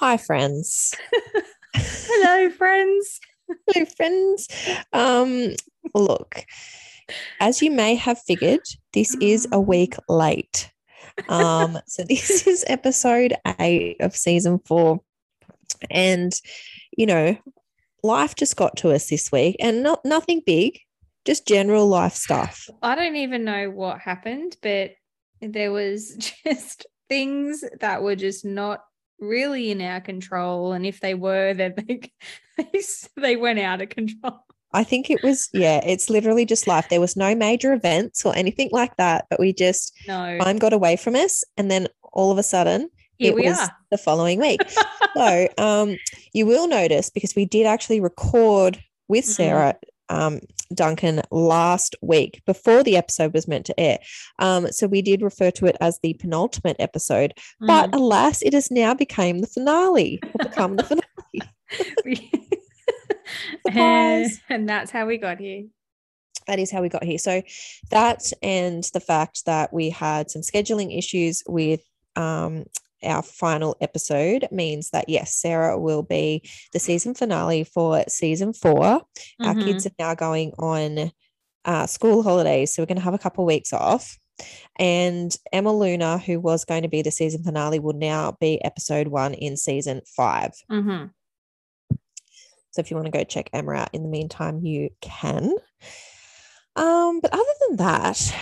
[0.00, 0.94] Hi, friends.
[1.74, 3.18] Hello, friends.
[3.68, 4.46] Hello, friends.
[4.92, 5.56] Um,
[5.92, 6.44] look,
[7.40, 8.60] as you may have figured,
[8.92, 10.70] this is a week late.
[11.28, 15.00] Um, so this is episode eight of season four.
[15.90, 16.32] And,
[16.96, 17.36] you know,
[18.04, 20.78] life just got to us this week and not nothing big,
[21.24, 22.70] just general life stuff.
[22.84, 24.92] I don't even know what happened, but
[25.40, 28.84] there was just things that were just not
[29.18, 30.72] really in our control.
[30.72, 32.10] And if they were, then they,
[32.56, 32.80] they,
[33.16, 34.44] they went out of control.
[34.72, 36.88] I think it was, yeah, it's literally just life.
[36.90, 40.38] There was no major events or anything like that, but we just, No.
[40.38, 41.42] time got away from us.
[41.56, 43.74] And then all of a sudden, Here it we was are.
[43.90, 44.60] the following week.
[45.16, 45.96] so um,
[46.34, 49.28] you will notice because we did actually record with Mhm.
[49.28, 49.76] Sarah
[50.10, 50.40] um,
[50.74, 53.98] Duncan last week before the episode was meant to air.
[54.38, 57.94] Um, so we did refer to it as the penultimate episode, but Mm.
[57.96, 60.20] alas, it has now become the finale.
[60.38, 61.52] Become the finale.
[63.66, 64.40] Surprise.
[64.48, 65.64] and that's how we got here.
[66.46, 67.18] that is how we got here.
[67.18, 67.42] So
[67.90, 71.80] that and the fact that we had some scheduling issues with
[72.16, 72.64] um,
[73.02, 78.84] our final episode means that yes, Sarah will be the season finale for season four.
[78.84, 79.64] Our Mhm.
[79.64, 81.12] kids are now going on
[81.64, 84.16] uh, school holidays, so we're going to have a couple of weeks off.
[84.78, 89.08] And Emma Luna, who was going to be the season finale, will now be episode
[89.08, 90.52] one in season five.
[90.70, 91.10] Mhm.
[92.70, 95.52] So if you want to go check Emma out in the meantime, you can.
[96.76, 98.34] Um, but other than that,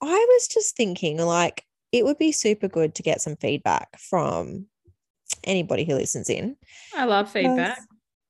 [0.00, 4.66] I was just thinking like it would be super good to get some feedback from
[5.44, 6.56] anybody who listens in.
[6.96, 7.78] I love feedback.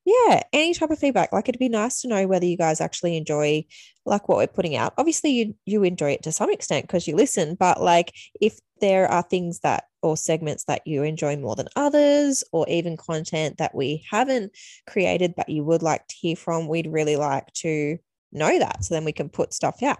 [0.04, 1.32] Yeah, any type of feedback.
[1.32, 3.64] Like it'd be nice to know whether you guys actually enjoy
[4.04, 4.94] like what we're putting out.
[4.98, 9.06] Obviously you you enjoy it to some extent because you listen, but like if there
[9.08, 13.72] are things that or segments that you enjoy more than others or even content that
[13.76, 14.50] we haven't
[14.88, 17.96] created but you would like to hear from, we'd really like to
[18.32, 19.98] know that so then we can put stuff out.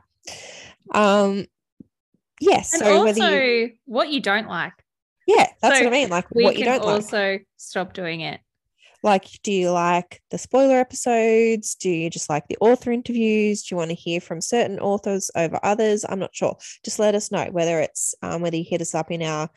[0.93, 1.47] Um
[2.43, 4.73] yes, And so also, whether you what you don't like,
[5.27, 6.09] yeah, that's so what I mean.
[6.09, 6.95] Like we what you can don't like.
[6.95, 8.41] also stop doing it.
[9.05, 11.75] Like, do you like the spoiler episodes?
[11.75, 13.63] Do you just like the author interviews?
[13.63, 16.05] Do you want to hear from certain authors over others?
[16.09, 16.57] I'm not sure.
[16.85, 19.51] Just let us know whether it's um, whether you hit us up in our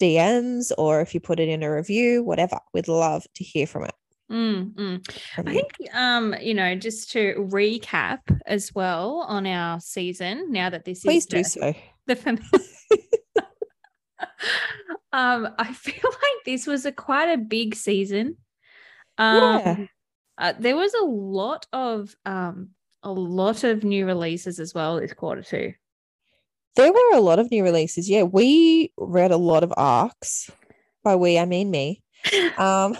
[0.00, 2.58] DMs or if you put it in a review, whatever.
[2.74, 3.94] We'd love to hear from it.
[4.30, 5.16] Mm, mm.
[5.38, 10.52] I think, um, you know, just to recap as well on our season.
[10.52, 11.04] Now that this is.
[11.04, 11.74] Please is do the, so.
[12.08, 12.42] The finale.
[15.12, 18.36] um, I feel like this was a quite a big season.
[19.16, 19.86] Um, Yeah.
[20.38, 22.70] uh, there was a lot of um
[23.02, 25.74] a lot of new releases as well this quarter too.
[26.76, 28.08] There were a lot of new releases.
[28.08, 30.50] Yeah, we read a lot of arcs.
[31.02, 32.02] By we, I mean me.
[32.58, 32.96] Um,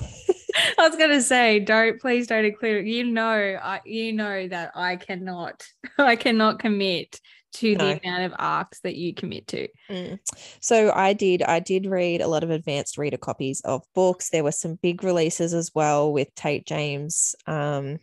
[0.78, 2.86] I was gonna say, don't please don't include.
[2.86, 5.66] You know, I you know that I cannot,
[5.98, 7.20] I cannot commit
[7.58, 7.86] to No.
[7.94, 9.68] the amount of arcs that you commit to.
[9.90, 10.18] Mm.
[10.60, 14.30] So I did I did read a lot of advanced reader copies of books.
[14.30, 17.98] There were some big releases as well with Tate James um,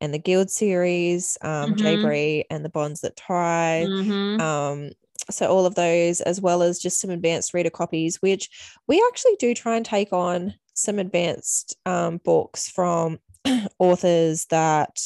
[0.00, 2.02] and the Guild series, um, Jay Mhm.
[2.02, 3.86] Bree and the Bonds That Tie.
[3.88, 4.40] Mhm.
[4.40, 4.90] Um,
[5.30, 8.50] so all of those, as well as just some advanced reader copies, which
[8.86, 13.18] we actually do try and take on some advanced um, books from
[13.78, 14.98] authors that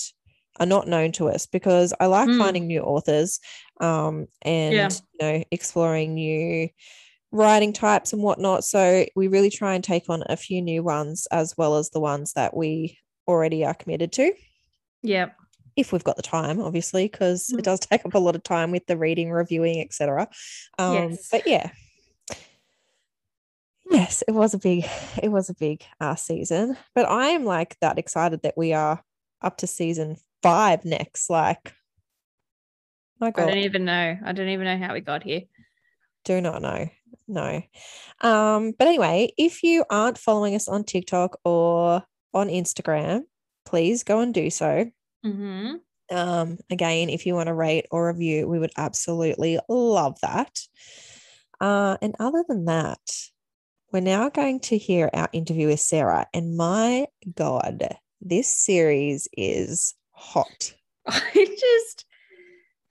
[0.60, 2.38] are not known to us because I like Mm.
[2.38, 3.40] finding new authors
[3.80, 4.88] um, and Yeah.
[4.90, 6.68] you know exploring new
[7.30, 8.64] writing types and whatnot.
[8.64, 12.00] So we really try and take on a few new ones as well as the
[12.00, 14.32] ones that we already are committed to
[15.02, 15.30] Yeah.
[15.76, 17.58] if we've got the time, obviously, because Mm.
[17.58, 20.28] it does take up a lot of time with the reading, reviewing, etc.
[20.78, 21.28] Um, Yes.
[21.30, 21.70] But yeah,
[23.90, 24.84] yes, it was a big,
[25.22, 26.76] it was a big uh, season.
[26.94, 29.02] But I am like that excited that we are
[29.42, 31.30] up to season five next.
[31.30, 31.72] Like,
[33.20, 33.44] my God.
[33.44, 34.18] I don't even know.
[34.24, 35.42] I don't even know how we got here.
[36.24, 36.88] do not know.
[37.26, 37.62] No.
[38.20, 42.02] Um, but anyway, if you aren't following us on TikTok or
[42.32, 43.22] on Instagram,
[43.66, 44.90] please go and do so.
[45.24, 45.74] Mm-hmm.
[46.10, 50.58] Um, again, if you want to rate or review, we would absolutely love that.
[51.60, 53.00] Uh, and other than that,
[53.92, 56.26] we're now going to hear our interview with Sarah.
[56.32, 60.74] And my God, this series is hot.
[61.06, 62.04] I just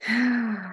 [0.08, 0.72] I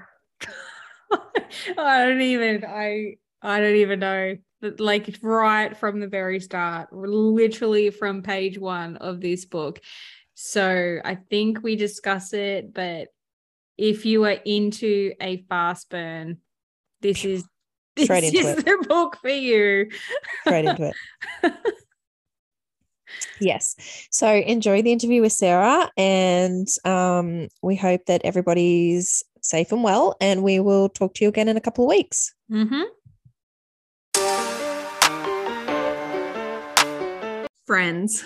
[1.77, 4.37] don't even I I don't even know.
[4.79, 9.79] Like right from the very start, literally from page one of this book.
[10.33, 13.09] So I think we discuss it, but
[13.77, 16.37] if you are into a fast burn,
[17.01, 17.45] this is
[17.95, 18.65] this is it.
[18.65, 19.89] the book for you.
[20.41, 20.91] Straight into
[21.43, 21.53] it.
[23.39, 23.75] Yes.
[24.11, 30.15] So enjoy the interview with Sarah, and um, we hope that everybody's safe and well.
[30.19, 32.33] And we will talk to you again in a couple of weeks.
[32.51, 32.83] Mm-hmm.
[37.65, 38.23] Friends,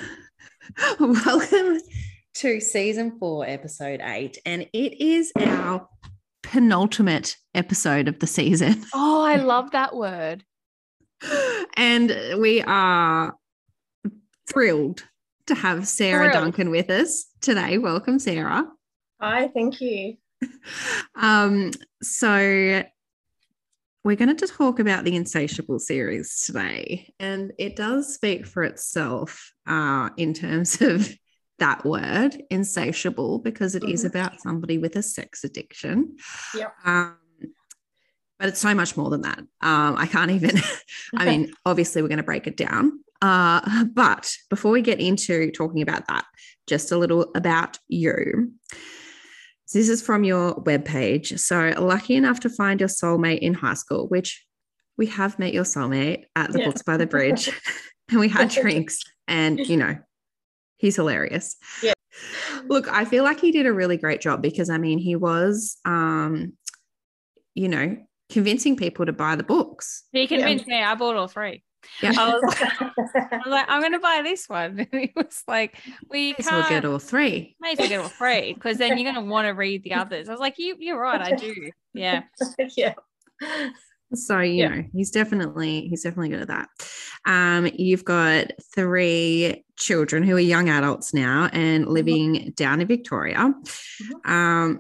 [1.00, 1.80] welcome
[2.36, 4.38] to season four, episode eight.
[4.46, 5.88] And it is our
[6.44, 8.84] penultimate episode of the season.
[8.94, 10.44] Oh, I love that word.
[11.76, 13.34] and we are
[14.50, 15.04] thrilled
[15.48, 16.34] to have Sarah Thrilled.
[16.44, 17.78] Duncan with us today.
[17.78, 18.66] Welcome, Sarah.
[19.22, 20.16] Hi, thank you.
[21.16, 22.84] Um, so
[24.06, 29.52] we're going to talk about the Insatiable series today, and it does speak for itself
[29.68, 31.10] uh, in terms of
[31.58, 34.10] that word, insatiable, because it is Mhm.
[34.10, 36.16] about somebody with a sex addiction.
[36.56, 36.74] Yep.
[36.86, 37.18] Um,
[38.40, 39.40] but it's so much more than that.
[39.40, 40.56] Um, I can't even,
[41.18, 43.04] I mean, obviously, we're going to break it down.
[43.22, 46.26] Uh, but before we get into talking about that,
[46.68, 48.52] just a little about you.
[49.74, 51.40] This is from your webpage.
[51.40, 54.44] So, lucky enough to find your soulmate in high school, which
[54.98, 56.66] we have met your soulmate at the Yeah.
[56.66, 57.52] Books by the Bridge,
[58.10, 59.98] and we had drinks, and you know,
[60.78, 61.56] he's hilarious.
[61.84, 61.94] Yeah.
[62.66, 65.78] Look, I feel like he did a really great job because I mean, he was,
[65.86, 66.54] um,
[67.54, 67.98] you know,
[68.30, 70.04] convincing people to buy the books.
[70.12, 70.82] He convinced me.
[70.82, 71.64] I bought all three.
[72.02, 72.14] Yeah.
[72.18, 72.92] I was, I
[73.38, 74.88] was like, I'm going to buy this one.
[74.92, 75.78] And he was like,
[76.10, 76.70] we as well can't.
[76.70, 77.56] get all three.
[77.60, 79.94] May as well get all three because then you're going to want to read the
[79.94, 80.30] others.
[80.30, 81.22] I was like, you, you're right.
[81.22, 81.54] I do.
[81.94, 82.24] Yeah.
[82.78, 82.94] yeah.
[84.16, 84.70] So you Yeah.
[84.70, 86.70] know he's definitely he's definitely good at that.
[87.26, 93.54] Um, you've got three children who are young adults now and living down in Victoria.
[94.26, 94.80] Um,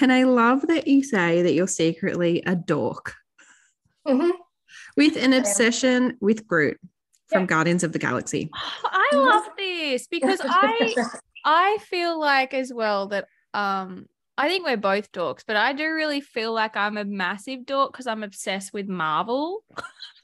[0.00, 3.14] and I love that you say that you're secretly a dork
[4.06, 4.32] Mhm.
[4.96, 6.78] With an obsession with Groot
[7.28, 7.46] from Yeah.
[7.46, 8.50] Guardians of the Galaxy.
[8.84, 10.94] I love this because I
[11.44, 14.06] I feel like as well that um
[14.36, 17.92] I think we're both dorks, but I do really feel like I'm a massive dork
[17.92, 19.62] because I'm obsessed with Marvel.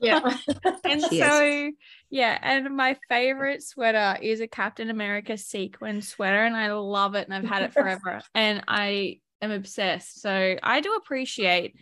[0.00, 0.20] yeah.
[0.84, 1.24] And She is.
[1.28, 1.70] so
[2.10, 7.28] yeah, and my favorite sweater is a Captain America sequin sweater, and I love it
[7.28, 8.20] and I've had it forever.
[8.34, 10.20] and I am obsessed.
[10.20, 11.76] So I do appreciate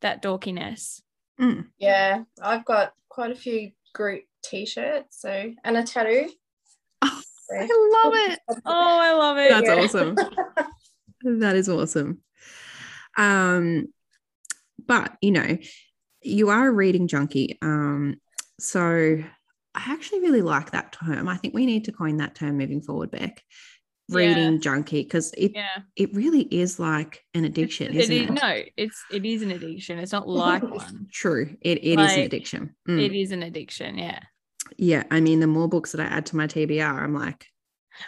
[0.00, 1.02] that dorkiness.
[1.40, 1.66] Mm.
[1.78, 2.22] yeah.
[2.40, 6.28] I've got quite a few Groot t-shirts, so and a tattoo.
[7.02, 8.38] Oh, So- I love it.
[8.66, 9.48] Oh, I love it.
[9.50, 9.82] That's Yeah.
[9.84, 10.16] awesome.
[11.40, 12.20] That is awesome.
[13.16, 13.86] Um,
[14.86, 15.56] but you know,
[16.22, 17.58] you are a reading junkie.
[17.62, 18.16] Um,
[18.60, 18.80] so
[19.74, 21.26] I actually really like that term.
[21.28, 23.42] I think we need to coin that term moving forward, Beck.
[24.08, 24.16] Yeah.
[24.18, 25.78] Reading junkie, because it Yeah.
[25.96, 28.32] it really is like an addiction, It isn't is- it?
[28.32, 29.98] No, it's it is an addiction.
[29.98, 31.06] It's not like one.
[31.10, 31.56] True.
[31.62, 32.74] It, it is an addiction.
[32.88, 33.00] Mm.
[33.02, 33.96] It is an addiction.
[33.96, 34.18] Yeah.
[34.76, 35.04] Yeah.
[35.10, 37.46] I mean, the more books that I add to my TBR, I'm like,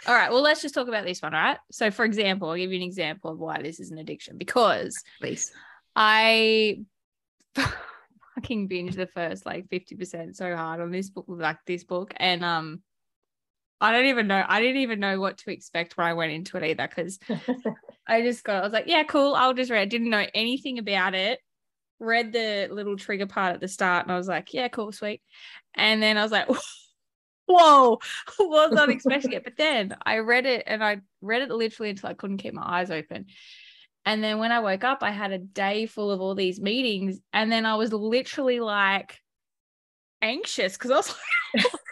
[0.05, 0.29] All right.
[0.29, 1.33] Well, let's just talk about this one.
[1.33, 1.57] All right.
[1.71, 5.01] So, for example, I'll give you an example of why this is an addiction because
[5.19, 5.51] please.
[5.95, 6.81] I
[8.35, 12.13] fucking binge the first like 50% so hard on this book, like this book.
[12.17, 12.81] And um
[13.79, 14.43] I don't even know.
[14.47, 17.19] I didn't even know what to expect when I went into it either because
[18.07, 19.35] I just got, I was like, yeah, cool.
[19.35, 19.81] I'll just read.
[19.81, 21.39] I Didn't know anything about it.
[21.99, 25.21] Read the little trigger part at the start and I was like, yeah, cool, sweet.
[25.75, 26.47] And then I was like,
[27.47, 27.99] whoa,
[28.39, 29.43] was not expecting it.
[29.43, 32.63] But then I read it and I read it literally until I couldn't keep my
[32.65, 33.27] eyes open.
[34.05, 37.19] And then when I woke up, I had a day full of all these meetings.
[37.33, 39.19] And then I was literally like
[40.21, 41.15] anxious because I was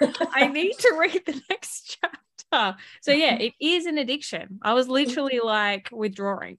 [0.02, 2.78] like, I need to read the next chapter.
[3.02, 4.60] So yeah, it is an addiction.
[4.62, 6.58] I was literally like withdrawing.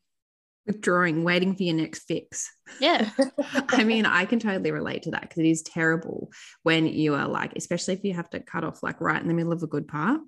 [0.67, 2.51] Withdrawing, waiting for your next fix.
[2.81, 3.09] Yeah.
[3.69, 6.31] I mean, I can totally relate to that because it is terrible
[6.65, 9.35] when you are like, especially if you have to cut off like right in the
[9.35, 10.21] middle of a good part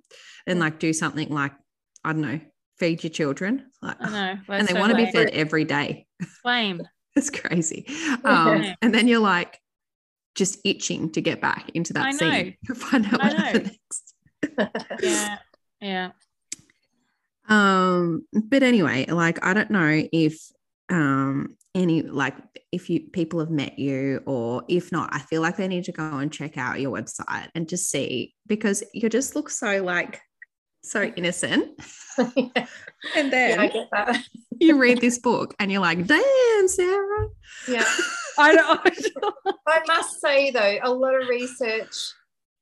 [0.46, 1.52] and like do something like,
[2.04, 2.40] I don't know,
[2.78, 3.66] feed your children.
[3.82, 4.40] Like, I know.
[4.54, 6.06] and they so want to be fed every day.
[6.44, 6.82] Lame.
[7.16, 7.86] It's crazy.
[8.24, 8.74] Um, Yeah.
[8.80, 9.58] and then you're like
[10.38, 12.16] just itching to get back into that I know.
[12.18, 13.44] scene to find out I what know.
[13.44, 14.14] happened next.
[15.02, 15.38] Yeah.
[15.80, 16.10] Yeah.
[17.48, 20.38] Um, but anyway, like I don't know if
[20.90, 22.34] um any like
[22.72, 25.92] if you people have met you or if not, I feel like they need to
[25.92, 30.20] go and check out your website and just see because you just look so like
[30.82, 31.70] so innocent.
[32.36, 32.66] yeah.
[33.14, 34.24] And yeah, I then get that.
[34.60, 37.28] you read this book and you're like, damn, Sarah.
[37.68, 37.84] Yeah.
[38.38, 39.52] I know.
[39.66, 41.94] I must say though, a lot of research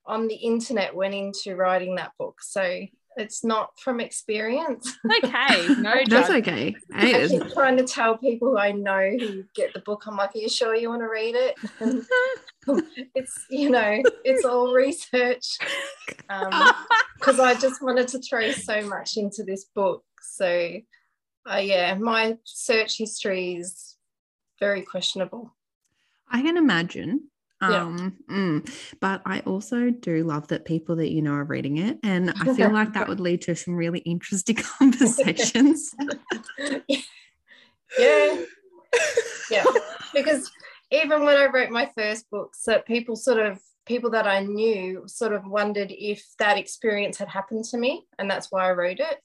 [0.07, 2.41] on the internet went into writing that book.
[2.41, 4.93] So it's not from experience.
[5.25, 5.69] okay.
[5.79, 6.43] No That's judge.
[6.43, 6.77] okay.
[6.93, 10.05] I Hey, keep trying to tell people who I know who get the book.
[10.07, 11.55] I'm like, are you sure you want to read it?
[13.15, 15.57] It's, you know, it's all research.
[16.29, 20.03] because I just wanted to throw so much into this book.
[20.21, 20.73] So,
[21.49, 23.97] uh, yeah, my search history is
[24.59, 25.55] very questionable.
[26.31, 27.29] I can imagine.
[27.63, 27.85] Yeah.
[27.85, 31.99] Um, mm, but I also do love that people that you know are reading it,
[32.03, 35.95] and I feel like that would lead to some really interesting conversations.
[37.99, 38.45] yeah,
[39.51, 39.65] yeah,
[40.13, 40.51] because
[40.91, 45.05] even when I wrote my first books, that people sort of people that I knew
[45.07, 49.01] sort of wondered if that experience had happened to me, and that's why I wrote
[49.01, 49.19] it.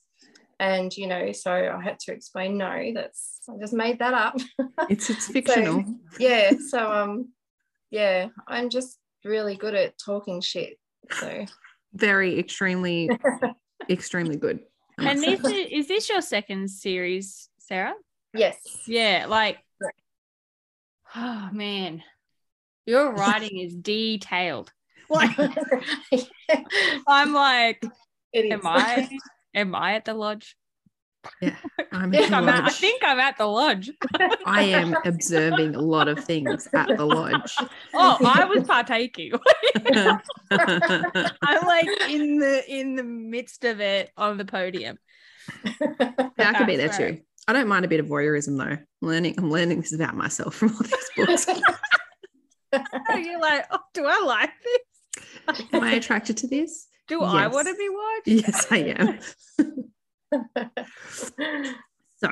[0.61, 4.37] And you know, so I had to explain, no, that's I just made that up.
[4.91, 5.83] it's it's fictional.
[5.83, 7.29] So, yeah, so um,
[7.89, 10.77] yeah, I'm just really good at talking shit.
[11.13, 11.45] So
[11.95, 13.09] Very extremely,
[13.89, 14.59] extremely good.
[14.99, 17.95] And this is, is this your second series, Sarah?
[18.35, 19.57] yes, Yeah, like
[21.15, 22.03] oh man.
[22.85, 24.71] Your writing is detailed.
[25.09, 25.37] Like
[27.05, 27.83] I'm like,
[28.31, 28.51] it is.
[28.53, 29.09] am I
[29.53, 30.55] am I at the lodge?
[31.91, 33.91] I'm Yeah, at the I'm at, I think I'm at the lodge.
[34.45, 37.55] I am observing a lot of things at the lodge.
[37.93, 39.33] Oh, I was partaking.
[40.51, 44.97] I'm like in the in the midst of it on the podium.
[45.65, 47.21] I could be there too.
[47.47, 48.63] I don't mind a bit of voyeurism though.
[48.63, 51.47] I'm learning, I'm learning this about myself from all these books.
[53.15, 55.67] You're like, oh, do I like this?
[55.73, 56.87] Am I attracted to this?
[57.11, 58.27] Do I want to be watched?
[58.47, 59.19] Yes, I am.
[62.19, 62.29] So,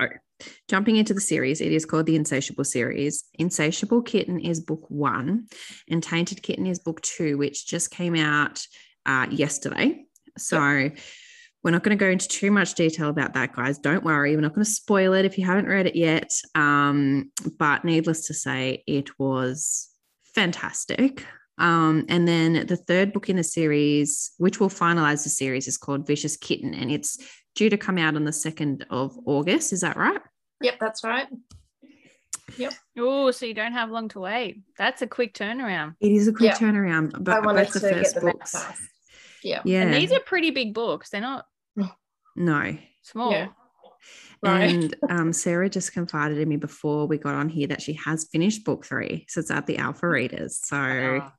[0.69, 3.25] jumping into the series, it is called the Insatiable series.
[3.38, 5.48] Insatiable Kitten is book one,
[5.89, 8.65] and Tainted Kitten is book two, which just came out
[9.05, 10.05] uh, yesterday.
[10.38, 10.91] So,
[11.62, 13.79] we're not going to go into too much detail about that, guys.
[13.79, 14.33] Don't worry.
[14.33, 16.31] We're not going to spoil it if you haven't read it yet.
[16.55, 19.89] Um, but needless to say, it was
[20.33, 21.25] fantastic.
[21.60, 25.78] Um, and then the third book in the series, which will finalize the series, is
[25.78, 27.18] called Vicious Kitten, and it's
[27.56, 29.74] due to come out on the 2nd of August.
[29.74, 30.20] Is that right?
[30.62, 31.28] yep, that's right.
[32.58, 32.74] Yep.
[32.98, 34.62] Oh, so you don't have long to wait.
[34.78, 35.96] That's a quick turnaround.
[36.01, 36.58] It is a quick Yeah.
[36.58, 38.56] turnaround, but I wanted both the to get first them books.
[39.44, 39.62] Yeah.
[39.66, 39.84] Yeah.
[39.84, 41.10] And these are pretty big books.
[41.10, 41.46] They're not
[42.36, 42.78] no.
[43.04, 43.32] small.
[43.32, 43.48] Yeah.
[44.42, 44.72] Right.
[44.72, 48.28] And um, Sarah just confided in me before we got on here that she has
[48.32, 49.25] finished book three.
[49.30, 50.60] So it's at the Alpha Readers.
[50.63, 51.34] So Ah.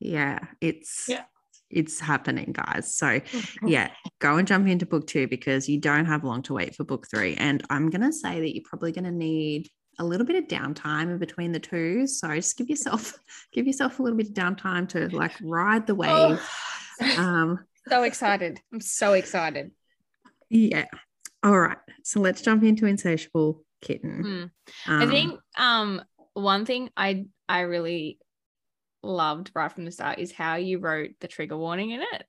[0.00, 1.24] Yeah, it's Yeah.
[1.70, 2.96] it's happening, guys.
[2.96, 3.20] So
[3.66, 6.84] yeah, go and jump into book two because you don't have long to wait for
[6.84, 7.34] book three.
[7.36, 11.18] And I'm gonna say that you're probably gonna need a little bit of downtime in
[11.18, 12.06] between the two.
[12.06, 13.12] So just give yourself
[13.52, 16.10] give yourself a little bit of downtime to like ride the wave.
[16.10, 17.16] Oh.
[17.18, 18.58] Um, So excited.
[18.72, 19.70] I'm so excited.
[20.48, 20.86] yeah.
[21.42, 21.76] All right.
[22.02, 24.50] So let's jump into Insatiable Kitten.
[24.86, 24.90] Hmm.
[24.92, 28.18] Um, I think um one thing I I really
[29.04, 32.26] loved right from the start is how you wrote the trigger warning in it.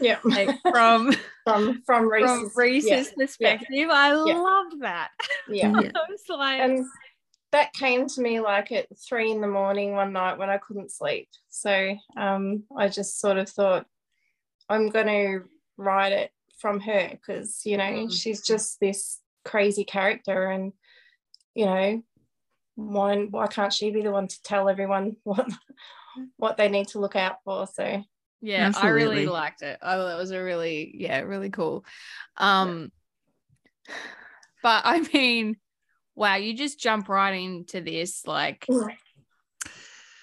[0.00, 0.18] yeah.
[0.24, 1.12] Like from
[1.44, 2.52] From from Reese's.
[2.52, 3.88] from Reese's perspective.
[3.90, 5.10] I loved that.
[5.48, 5.72] Yeah.
[5.80, 5.90] Yeah.
[5.94, 6.84] I was like And
[7.52, 10.90] that came to me like at three in the morning one night when I couldn't
[10.92, 11.28] sleep.
[11.48, 13.86] So um, I just sort of thought,
[14.68, 15.44] I'm going to
[15.78, 18.12] write it from her because, you know, Mm.
[18.12, 20.50] she's just this crazy character.
[20.50, 20.74] And,
[21.54, 22.02] you know,
[22.74, 25.48] why, why can't she be the one to tell everyone what
[26.36, 27.66] what they need to look out for?
[27.66, 28.02] So,
[28.40, 29.78] yeah, I really liked it.
[29.82, 31.84] I thought it was a really, yeah, really cool.
[32.36, 32.92] Um
[34.62, 35.56] but I mean,
[36.14, 38.66] wow, you just jump right into this like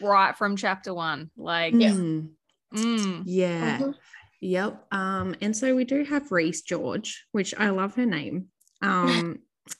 [0.02, 1.32] right from chapter one.
[1.38, 1.92] Like Yeah.
[1.92, 2.30] mm,
[2.74, 3.80] mm, yeah.
[3.80, 3.96] Mhm.
[4.42, 4.94] Yep.
[4.94, 8.48] Um, and so we do have Reese George, which I love her name.
[8.82, 9.40] Um,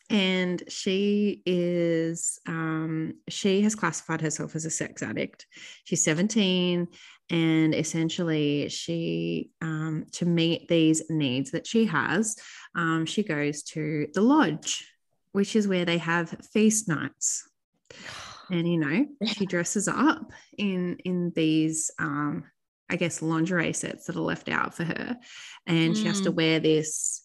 [0.10, 5.46] and she is um she has classified herself as a sex addict.
[5.84, 6.88] She's 17
[7.30, 12.36] and essentially she um to meet these needs that she has,
[12.76, 14.88] um, she goes to the lodge,
[15.32, 17.48] which is where they have feast nights.
[18.52, 22.44] And you know, she dresses up in in these um
[22.92, 25.18] I guess lingerie sets that are left out for her.
[25.66, 26.36] And she has to Mm.
[26.36, 27.25] wear this,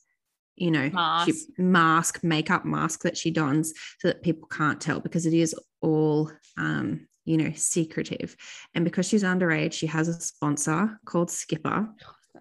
[0.60, 1.26] you know, Mask.
[1.28, 5.54] She, mask, makeup mask that she dons so that people can't tell because it is
[5.80, 8.36] all um, you know, secretive.
[8.74, 11.88] And because she's underage, she has a sponsor called Skipper.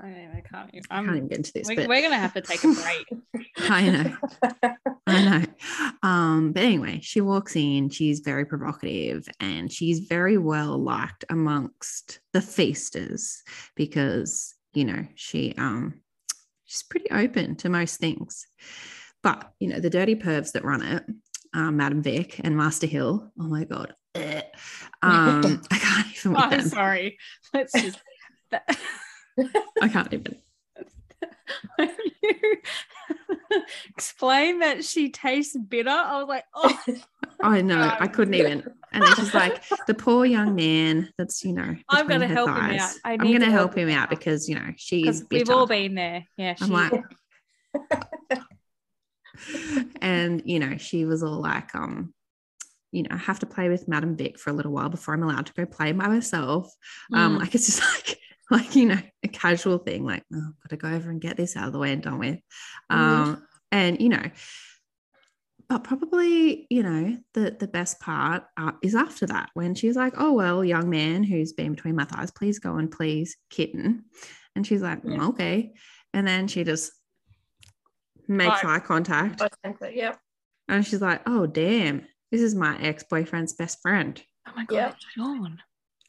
[0.01, 2.17] I, I can't even, I I'm, can't even get into this, we, but we're gonna
[2.17, 3.47] have to take a break.
[3.57, 4.17] I know.
[5.05, 5.45] I know.
[6.07, 12.21] Um, but anyway, she walks in, she's very provocative and she's very well liked amongst
[12.31, 13.43] the feasters
[13.75, 16.01] because, you know, she um
[16.69, 18.45] she's pretty open to most things.
[19.23, 21.03] But you know, the dirty pervs that run it,
[21.53, 23.95] um, Madam Vic and Master Hill, oh my god.
[24.15, 24.41] eh,
[25.01, 27.17] Um, I can't even with I'm sorry.
[27.53, 27.99] Let's just
[29.81, 30.37] I can't even.
[31.75, 31.89] When
[32.23, 32.57] you
[33.89, 36.77] explain that she tastes bitter, I was like, oh,
[37.43, 38.63] I know, I couldn't even.
[38.91, 42.49] And then she's like, the poor young man that's, you know, I'm gonna her help
[42.49, 42.91] him out.
[43.05, 45.67] I I'm going to to help him out because, you know, she's because we've all
[45.67, 46.25] been there.
[46.37, 46.93] Yeah, I'm like,
[50.01, 52.13] and you know, she was all like, um,
[52.91, 55.23] you know, I have to play with Madam Vic for a little while before I'm
[55.23, 56.73] allowed to go play by myself.
[57.13, 57.39] Um, Mm.
[57.39, 58.19] like it's just like,
[58.51, 61.37] like you know, a casual thing, like, oh, I've got to go over and get
[61.37, 62.39] this out of the way and done with.
[62.89, 64.23] Um, and you know,
[65.67, 70.13] but probably, you know, the the best part uh, is after that when she's like,
[70.17, 74.05] "Oh well, young man who's been between my thighs, please go and please kitten,"
[74.55, 75.27] and she's like, "Mm, Yeah.
[75.27, 75.73] "Okay,"
[76.13, 76.91] and then she just
[78.27, 78.77] makes Right.
[78.77, 80.15] eye contact, that, yeah.
[80.67, 84.75] and she's like, "Oh damn, this is my ex boyfriend's best friend, oh my god,
[84.75, 84.93] Yeah.
[85.13, 85.61] Sean.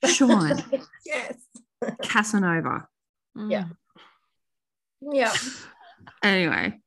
[0.07, 0.65] Sean
[1.07, 1.37] yes.
[2.03, 2.87] Casanova."
[3.37, 3.65] Yeah.
[5.03, 5.15] Mm.
[5.15, 5.35] Yeah.
[6.23, 6.79] Anyway,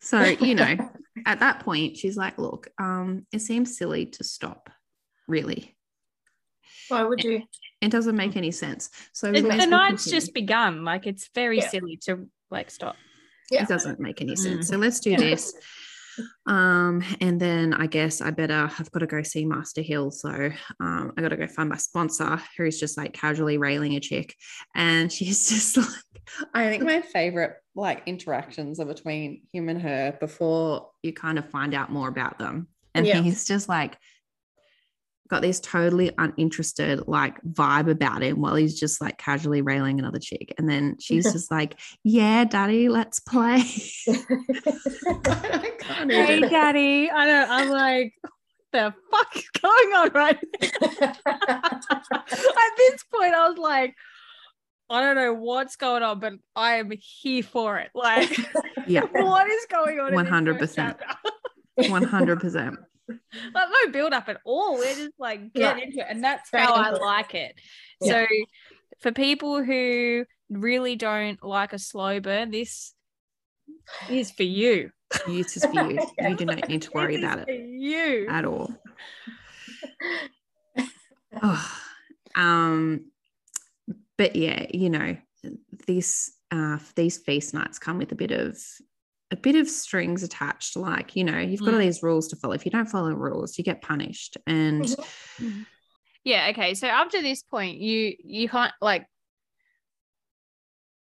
[0.00, 0.76] so you know,
[1.26, 4.70] at that point, she's like, "Look, um, it seems silly to stop,
[5.28, 5.76] really."
[6.88, 7.42] Why would you?
[7.80, 8.90] It doesn't make any sense.
[9.12, 10.20] So It- the night's continue.
[10.20, 10.84] just begun.
[10.84, 11.68] Like it's very Yeah.
[11.68, 12.96] silly to like stop.
[13.50, 13.62] Yeah.
[13.62, 14.66] It doesn't make any sense.
[14.66, 14.70] Mm.
[14.70, 15.18] So let's do Yeah.
[15.18, 15.54] this.
[16.46, 20.10] Um, and then I guess I better I've got to go see Master Hill.
[20.10, 24.00] So um, I got to go find my sponsor who's just like casually railing a
[24.00, 24.34] chick.
[24.74, 26.22] And she's just like,
[26.54, 31.48] I think my favorite like interactions are between him and her before you kind of
[31.50, 32.68] find out more about them.
[32.94, 33.20] And Yeah.
[33.20, 33.96] he's just like
[35.28, 40.18] got this totally uninterested like vibe about him while he's just like casually railing another
[40.18, 40.54] chick.
[40.58, 43.62] And then she's just like, Yeah, daddy, let's play.
[44.08, 47.10] I can't Hey, even- daddy.
[47.10, 47.50] I don't.
[47.50, 48.32] I'm like, what
[48.72, 50.38] the fuck is going on right?
[51.26, 53.94] At this point, I was like,
[54.88, 57.90] I don't know what's going on, but I am here for it.
[57.94, 58.36] Like,
[58.86, 60.12] yeah, what is going on?
[60.12, 60.96] 100%.
[61.80, 62.76] 100%.
[63.54, 64.78] like no build up at all.
[64.78, 65.82] We're just like get No.
[65.82, 67.00] into it, and that's Straight how I it.
[67.00, 67.60] like it.
[68.00, 68.12] Yeah.
[68.12, 68.26] So
[69.00, 72.94] for people who really don't like a slow burn, this
[74.10, 74.90] is for you.
[75.28, 76.00] Use is for you.
[76.28, 78.26] You do not need to worry This is about for it you.
[78.28, 78.74] at all.
[81.42, 81.78] Oh,
[82.34, 83.06] um,
[84.16, 85.16] but yeah, you know,
[85.86, 88.58] these uh these feast nights come with a bit of
[89.30, 90.76] a bit of strings attached.
[90.76, 91.84] Like, you know, you've got all Mm.
[91.84, 92.54] these rules to follow.
[92.54, 94.36] If you don't follow the rules, you get punished.
[94.46, 95.66] And Mhm.
[96.24, 96.74] Yeah, okay.
[96.74, 99.06] So up to this point, you you can't like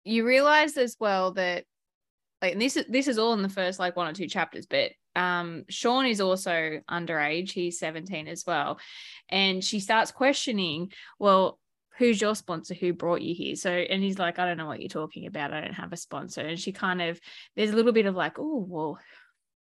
[0.04, 1.66] you realize as well that
[2.42, 4.66] like and this is this is all in the first like one or two chapters,
[4.66, 8.80] but um Sean is also underage, he's 17 as well.
[9.30, 11.60] And she starts questioning, well,
[11.98, 12.74] who's your sponsor?
[12.74, 13.56] Who brought you here?
[13.56, 15.54] So and he's like, I don't know what you're talking about.
[15.54, 16.42] I don't have a sponsor.
[16.42, 17.20] And she kind of
[17.56, 19.00] there's a little bit of like, oh, well,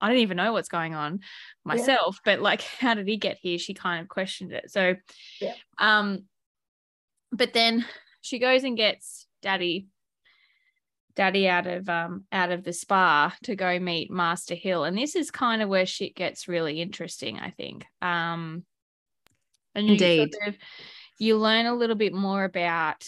[0.01, 1.21] I don't even know what's going on
[1.63, 3.57] myself, but like how did he get here?
[3.57, 4.71] She kind of questioned it.
[4.71, 4.95] So
[5.39, 5.53] Yeah.
[5.77, 6.25] um
[7.31, 7.85] but then
[8.21, 9.87] she goes and gets daddy
[11.15, 14.83] daddy out of um out of the spa to go meet Master Hill.
[14.83, 17.85] And this is kind of where shit gets really interesting, I think.
[18.01, 18.65] Um
[19.75, 20.35] and you sort Indeed.
[20.47, 20.55] of-
[21.23, 23.03] you learn a little bit more about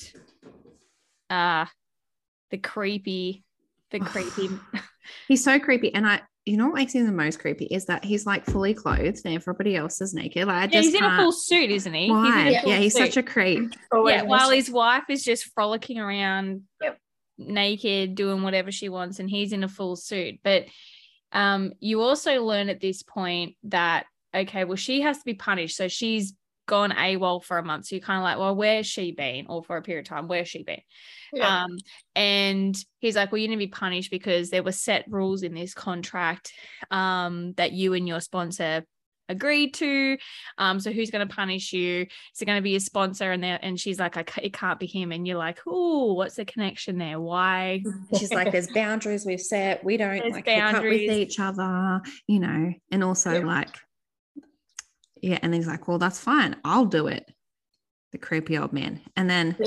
[1.30, 1.66] uh
[2.52, 3.44] the creepy
[3.92, 4.50] the creepy
[5.28, 5.94] he's so creepy.
[5.94, 8.74] And I, you know what makes him the most creepy is that he's like fully
[8.74, 10.48] clothed and everybody else is naked.
[10.48, 12.02] Like, I yeah, just he's in a can't- full suit, isn't he?
[12.02, 12.48] He's in Why?
[12.50, 13.08] a Yeah, he's suit.
[13.08, 13.74] such a creep.
[13.92, 16.98] Always yeah, while his wife is just frolicking around Yep.
[17.40, 20.40] naked, doing whatever she wants, and he's in a full suit.
[20.44, 20.66] But
[21.32, 25.78] um, you also learn at this point that okay, well, she has to be punished.
[25.78, 26.34] So she's
[26.66, 27.86] gone AWOL for a month.
[27.86, 29.48] So you're kind of like, well, where's she been?
[29.48, 30.82] Or for a period of time, where's she been?
[31.34, 31.64] yeah.
[31.64, 31.78] Um,
[32.16, 35.74] and he's like, Well, you're gonna be punished because there were set rules in this
[35.74, 36.52] contract
[36.92, 38.86] um that you and your sponsor
[39.28, 40.18] agreed to.
[40.60, 42.02] Um, so who's gonna punish you?
[42.02, 43.32] Is it gonna be a sponsor?
[43.32, 45.12] And there and she's like, I it can't be him.
[45.12, 47.20] And you're like, Oh, what's the connection there?
[47.20, 47.84] Why?
[48.18, 49.84] She's like, there's boundaries we've set.
[49.84, 53.46] We don't There's like hook up with each other, you know, and also Yeah.
[53.46, 53.76] like,
[55.22, 55.40] yeah.
[55.42, 56.56] And he's like, well, that's fine.
[56.64, 57.30] I'll do it.
[58.12, 59.02] The creepy old man.
[59.16, 59.58] And then,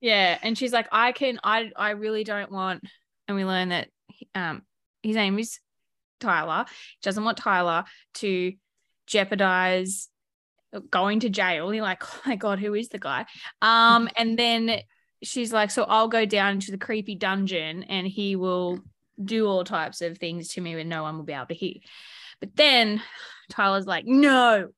[0.00, 0.38] Yeah.
[0.42, 2.84] And she's like, I can, I I really don't want,
[3.28, 3.88] and we learn that
[4.34, 4.62] um
[5.02, 5.58] his name is
[6.20, 6.64] Tyler.
[6.68, 8.52] She doesn't want Tyler to
[9.06, 10.08] jeopardize
[10.90, 11.72] going to jail.
[11.72, 13.26] You're like, oh my God, who is the guy?
[13.62, 14.80] Um, and then
[15.22, 18.80] she's like, so I'll go down into the creepy dungeon and he will
[19.22, 21.74] do all types of things to me and no one will be able to hear.
[22.40, 23.00] But then
[23.50, 24.68] Tyler's like, no,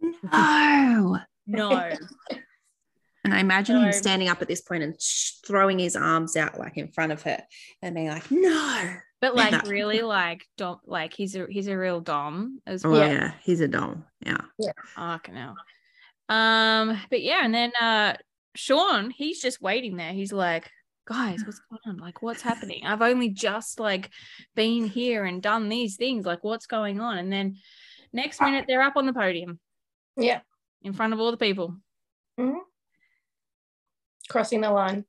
[0.00, 1.18] no.
[1.46, 1.92] no.
[3.24, 6.58] And I imagine him standing up at this point and sh- throwing his arms out
[6.58, 7.42] like in front of her
[7.80, 8.94] and being like, no.
[9.20, 13.08] But like really like dom like he's a he's a real dom as Oh, well.
[13.08, 13.32] yeah.
[13.42, 14.04] He's a dom.
[14.20, 14.42] Yeah.
[14.94, 15.56] Fucking hell.
[16.28, 18.16] Um, but yeah, and then uh
[18.54, 20.12] Sean, he's just waiting there.
[20.12, 20.70] He's like,
[21.06, 21.96] guys, what's going on?
[21.96, 22.82] Like, what's happening?
[22.84, 24.10] I've only just like
[24.54, 26.26] been here and done these things.
[26.26, 27.16] Like, what's going on?
[27.16, 27.56] And then
[28.12, 29.58] next minute they're up on the podium
[30.16, 30.40] Yeah.
[30.82, 31.76] in front of all the people.
[34.28, 35.04] Crossing the line.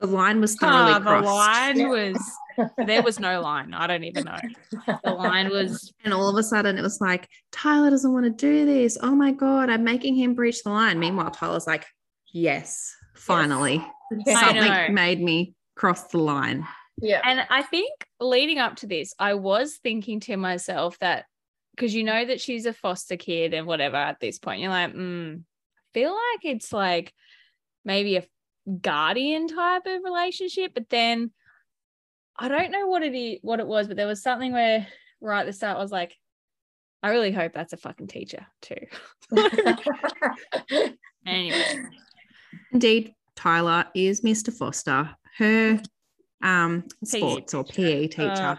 [0.00, 1.26] The line was thoroughly Ah, the crossed.
[1.26, 1.88] line Yeah.
[1.88, 2.32] was
[2.86, 3.74] there was no line.
[3.74, 4.38] I don't even know.
[5.04, 8.30] The line was And all of a sudden it was like, Tyler doesn't want to
[8.30, 8.96] do this.
[9.02, 10.98] Oh my God, I'm making him breach the line.
[10.98, 11.86] Meanwhile, Tyler's like,
[12.32, 13.84] yes, finally.
[14.26, 16.66] I Something made me cross the line.
[16.98, 17.20] Yeah.
[17.24, 17.90] And I think
[18.20, 21.24] leading up to this, I was thinking to myself that
[21.74, 24.94] because you know that she's a foster kid and whatever at this point, you're like,
[24.94, 25.42] mm, I
[25.92, 27.12] feel like it's like
[27.84, 28.24] maybe a
[28.80, 30.72] guardian type of relationship.
[30.74, 31.32] But then
[32.36, 34.86] I don't know what it is, what it was, but there was something where
[35.20, 36.16] right at the start I was like,
[37.02, 38.86] I really hope that's a fucking teacher too.
[41.26, 41.64] Anyway,
[42.72, 44.52] Indeed, Tyler is Mr.
[44.52, 45.80] Foster, her
[46.42, 48.28] um, sports or PE teacher.
[48.28, 48.56] Uh,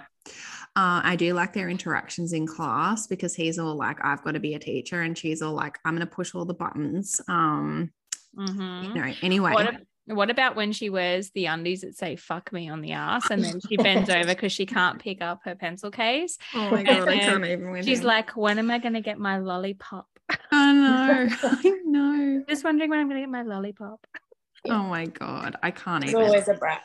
[0.77, 4.55] I do like their interactions in class because he's all like, I've got to be
[4.55, 5.01] a teacher.
[5.01, 7.21] And she's all like, I'm going to push all the buttons.
[7.29, 7.91] Um,
[8.37, 8.83] mhm.
[8.95, 9.53] you know, anyway.
[9.53, 12.91] What, ab- what about when she wears the undies that say fuck me on the
[12.91, 16.37] ass and then she bends over because she can't pick up her pencil case?
[16.53, 18.05] oh my God, I can't even with She's him.
[18.05, 20.07] like, when am I going to get my lollipop?
[20.51, 22.43] I know, I know.
[22.49, 24.05] Just wondering when I'm going to get my lollipop.
[24.67, 26.25] Oh my God, I can't It's even.
[26.25, 26.81] always a brat.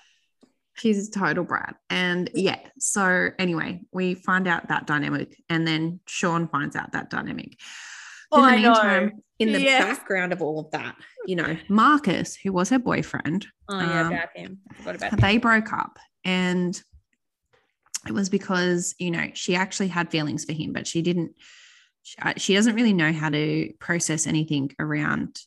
[0.81, 1.77] She's a total brat.
[1.91, 7.11] And yeah, so anyway, we find out that dynamic, and then Sean finds out that
[7.11, 7.59] dynamic.
[8.33, 8.73] Oh, in the I know.
[8.73, 9.99] meantime, in the Yes.
[9.99, 14.13] background of all of that, you know, Marcus, who was her boyfriend, Oh, yeah, Um,
[14.13, 14.59] about him.
[14.71, 15.99] I forgot about they broke up.
[16.25, 16.81] And
[18.07, 21.33] it was because, you know, she actually had feelings for him, but she didn't,
[22.03, 25.41] she, uh, she doesn't really know how to process anything around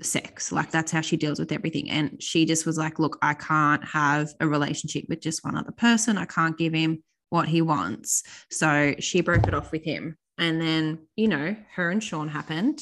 [0.00, 0.52] sex.
[0.52, 1.90] Like that's how she deals with everything.
[1.90, 5.72] And she just was like, look, I can't have a relationship with just one other
[5.72, 6.18] person.
[6.18, 8.22] I can't give him what he wants.
[8.50, 10.16] So she broke it off with him.
[10.38, 12.80] And then, you know, her and Sean happened.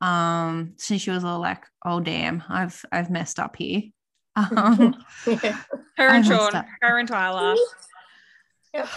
[0.00, 3.82] Um, so she was all like, oh damn, I've I've messed up here.
[4.36, 5.58] Um, Yeah.
[5.96, 6.66] Her and Sean, up.
[6.82, 7.54] her and Tyler.
[8.74, 8.88] Yep.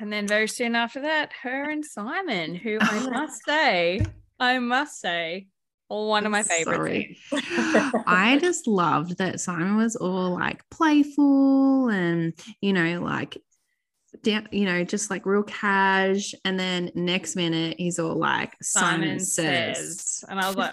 [0.00, 4.04] And then very soon after that, her and Simon, who I must say,
[4.38, 5.46] I must say,
[5.92, 7.16] one of my favorite Sorry.
[8.06, 13.36] I just loved that Simon was all like playful and you know like
[14.22, 16.34] down, you know, just like real cash.
[16.44, 20.22] And then next minute he's all like Simon, says.
[20.28, 20.72] And I was like,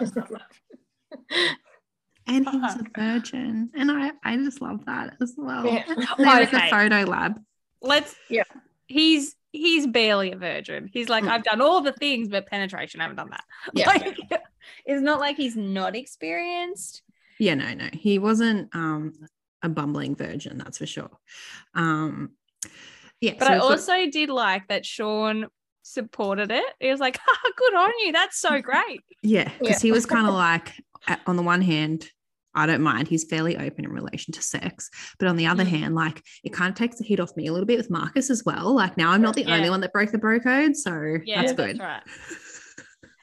[2.26, 3.70] and he was a virgin.
[3.74, 5.66] And I I just love that as well.
[5.66, 5.84] Yeah.
[6.16, 6.70] There at the Okay.
[6.70, 7.40] photo lab.
[7.82, 8.44] let's Yeah.
[8.86, 10.88] He's he's barely a virgin.
[10.92, 11.28] He's like, Mm.
[11.30, 13.44] I've done all the things, but penetration, I haven't done that.
[13.74, 13.86] Yeah.
[13.88, 14.18] Like,
[14.84, 17.02] it's not like he's not experienced.
[17.38, 17.88] Yeah, no, no.
[17.92, 19.12] He wasn't um
[19.62, 21.10] a bumbling virgin, that's for sure.
[21.74, 22.30] Um
[23.20, 25.46] yeah, But so I got- also did like that Sean
[25.82, 26.64] supported it.
[26.78, 28.12] He was like, "Ha, good on you.
[28.12, 29.00] That's so great.
[29.22, 29.88] Yeah, because Yeah.
[29.88, 30.72] he was kind of like,
[31.26, 32.08] on the one hand,
[32.54, 33.08] I don't mind.
[33.08, 34.90] He's fairly open in relation to sex.
[35.18, 35.68] But on the other Mm.
[35.68, 38.28] hand, like it kind of takes the heat off me a little bit with Marcus
[38.30, 38.74] as well.
[38.74, 39.56] Like now I'm not the Yeah.
[39.56, 40.76] only one that broke the bro code.
[40.76, 41.78] So Yeah, that's that's, good.
[41.80, 42.02] right.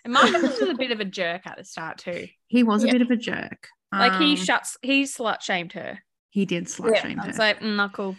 [0.05, 2.27] And Marcus was a bit of a jerk at the start too.
[2.47, 2.91] He was Yeah.
[2.91, 3.67] a bit of a jerk.
[3.91, 5.99] Like he Um, shuts, he slut shamed her.
[6.29, 7.27] he did slut shame I her.
[7.27, 8.15] was like, mm, not cool.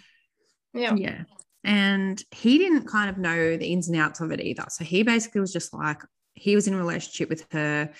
[0.74, 0.94] Yeah.
[0.94, 1.22] Yeah.
[1.64, 4.66] And he didn't kind of know the ins and outs of it either.
[4.68, 6.02] So he basically was just like,
[6.34, 7.90] he was in a relationship with her.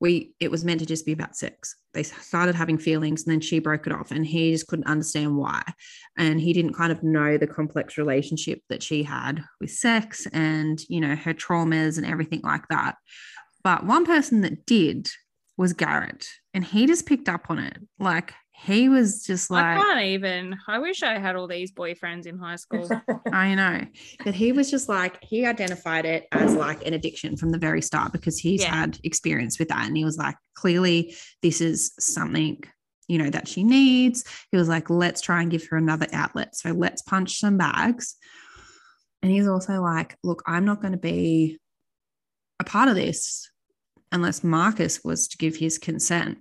[0.00, 1.74] We, it was meant to just be about sex.
[1.94, 5.36] They started having feelings and then she broke it off and he just couldn't understand
[5.36, 5.62] why.
[6.18, 10.78] And he didn't kind of know the complex relationship that she had with sex and,
[10.88, 12.96] you know, her traumas and everything like that.
[13.64, 15.08] But one person that did
[15.56, 17.78] was Garrett and he just picked up on it.
[17.98, 20.56] Like he was just like, I can't even.
[20.66, 22.88] I wish I had all these boyfriends in high school.
[23.32, 23.82] I know.
[24.24, 27.82] But he was just like, he identified it as like an addiction from the very
[27.82, 28.74] start because he's Yeah.
[28.74, 29.86] had experience with that.
[29.86, 32.62] And he was like, clearly, this is something,
[33.08, 34.24] you know, that she needs.
[34.50, 36.56] He was like, let's try and give her another outlet.
[36.56, 38.16] So let's punch some bags.
[39.22, 41.58] And he's also like, look, I'm not going to be
[42.58, 43.50] a part of this
[44.12, 46.38] unless Marcus was to give his consent.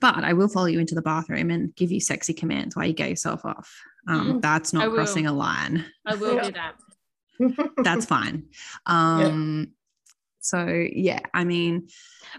[0.00, 2.92] But I will follow you into the bathroom and give you sexy commands while you
[2.92, 3.72] get yourself off.
[4.08, 4.42] Um, Mm.
[4.42, 4.96] that's I not will.
[4.96, 6.74] crossing a line I will do that.
[7.84, 8.46] that's fine.
[8.86, 9.72] Um,
[10.40, 11.88] so yeah, I mean,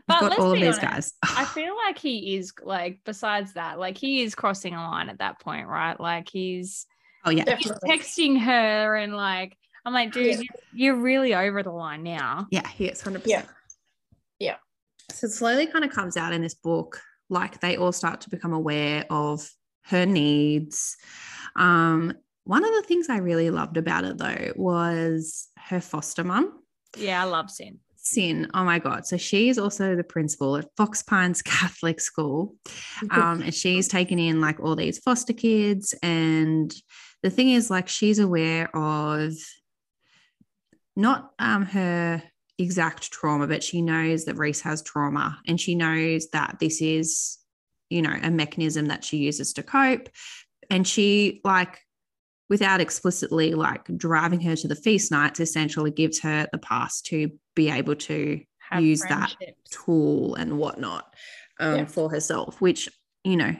[0.07, 1.13] But got let's all of these honest, guys.
[1.37, 5.19] I feel like he is like besides that, like he is crossing a line at
[5.19, 5.99] that point, right?
[5.99, 6.85] Like he's
[7.25, 7.89] oh yeah, he's Definitely.
[7.89, 10.37] texting her and like I'm like, dude, Yeah.
[10.39, 12.47] you- you're really over the line now.
[12.51, 13.41] yeah, he is hundred Yeah.
[13.41, 13.57] percent.
[14.39, 14.55] Yeah.
[15.11, 18.29] So it slowly kind of comes out in this book, like they all start to
[18.29, 19.49] become aware of
[19.85, 20.95] her needs.
[21.55, 22.13] Um,
[22.43, 26.61] one of the things I really loved about it though was her foster mum.
[26.97, 27.79] Yeah, I love Sin.
[27.97, 28.47] Sin.
[28.53, 29.05] Oh my God.
[29.05, 32.55] So she's also the principal at Fox Pines Catholic School.
[33.11, 35.93] Um, and she's taken in like all these foster kids.
[36.01, 36.73] And
[37.21, 39.33] the thing is, like, she's aware of
[40.95, 42.23] not um, her
[42.57, 47.37] exact trauma, but she knows that Reese has trauma and she knows that this is,
[47.89, 50.09] you know, a mechanism that she uses to cope.
[50.69, 51.79] And she, like,
[52.49, 57.31] without explicitly like driving her to the feast nights, essentially gives her the pass to
[57.55, 59.33] be able to Have use that
[59.69, 61.13] tool and whatnot
[61.59, 61.85] um, Yeah.
[61.85, 62.89] for herself, which
[63.23, 63.55] you know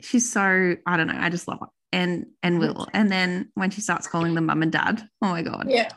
[0.00, 1.18] she's so I don't know.
[1.18, 1.68] I just love it.
[1.92, 5.42] And and will and then when she starts calling them mum and dad, oh my
[5.42, 5.90] god, Yeah.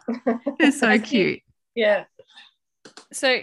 [0.60, 1.40] it's so think- cute.
[1.76, 2.06] yeah.
[3.14, 3.40] So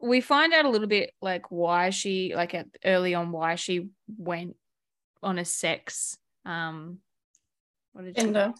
[0.00, 3.88] we find out a little bit like why she like at early on why she
[4.18, 4.56] went
[5.22, 6.98] on a sex um
[7.92, 8.52] what did she Bender.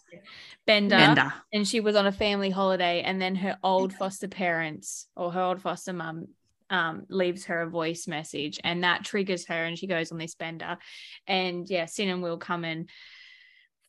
[0.65, 1.35] bender, Bender.
[1.53, 5.41] and she was on a family holiday and then her old foster parents or her
[5.41, 6.29] old foster mum
[6.71, 10.35] um, leaves her a voice message and that triggers her and she goes on this
[10.35, 10.79] bender
[11.27, 12.89] and yeah sin and will come and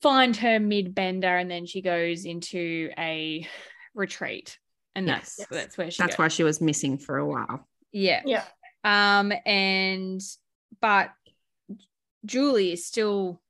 [0.01, 3.47] find her mid bender and then she goes into a
[3.93, 4.57] retreat
[4.95, 5.47] and that's Yes.
[5.49, 6.19] that's where she That's goes.
[6.19, 7.67] why she was missing for a while.
[7.91, 8.43] yeah Yeah.
[8.83, 10.21] um and
[10.81, 11.11] but
[12.25, 13.41] Julie is still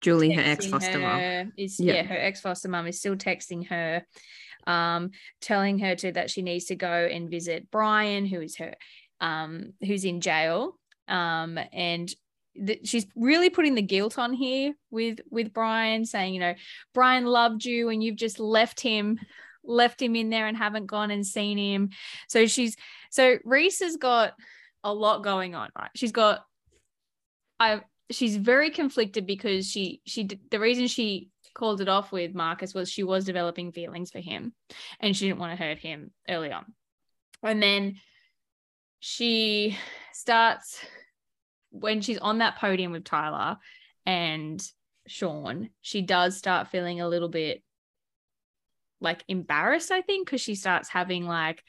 [0.00, 1.52] Julie, her ex foster mum.
[1.56, 1.94] Is Yeah.
[1.94, 2.02] yeah.
[2.04, 4.04] her ex foster mum is still texting her,
[4.66, 5.10] um,
[5.40, 8.74] telling her to that she needs to go and visit Brian, who is her,
[9.20, 12.12] um, who's in jail, um, and
[12.66, 16.54] th- she's really putting the guilt on here with with Brian, saying, you know,
[16.94, 19.20] Brian loved you and you've just left him.
[19.64, 21.90] Left him in there and haven't gone and seen him.
[22.28, 22.76] So she's
[23.10, 24.34] so Reese has got
[24.84, 25.90] a lot going on, right?
[25.94, 26.44] She's got
[27.60, 32.74] I she's very conflicted because she she the reason she called it off with Marcus
[32.74, 34.54] was she was developing feelings for him
[35.00, 36.64] and she didn't want to hurt him early on.
[37.42, 37.96] And then
[39.00, 39.76] she
[40.12, 40.84] starts
[41.70, 43.56] when she's on that podium with Tyler
[44.06, 44.62] and
[45.06, 47.62] Sean, she does start feeling a little bit
[49.02, 51.62] like embarrassed, I think, because she starts having like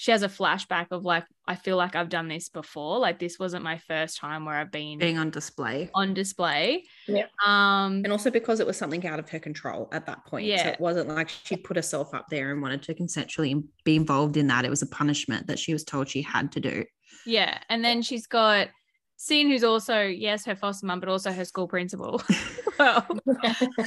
[0.00, 3.00] she has a flashback of like, I feel like I've done this before.
[3.00, 5.90] Like this wasn't my first time where I've been Being on display.
[5.92, 6.84] on display.
[7.08, 7.26] Yeah.
[7.44, 10.44] Um And also because it was something out of her control at that point.
[10.46, 10.68] So Yeah.
[10.68, 14.46] it wasn't like she put herself up there and wanted to consensually be involved in
[14.46, 14.64] that.
[14.64, 16.84] It was a punishment that she was told she had to do.
[17.26, 17.58] yeah.
[17.68, 18.68] And then she's got
[19.20, 22.22] Sin, who's also, yes, her foster mum, but also her school principal.
[22.78, 23.04] well,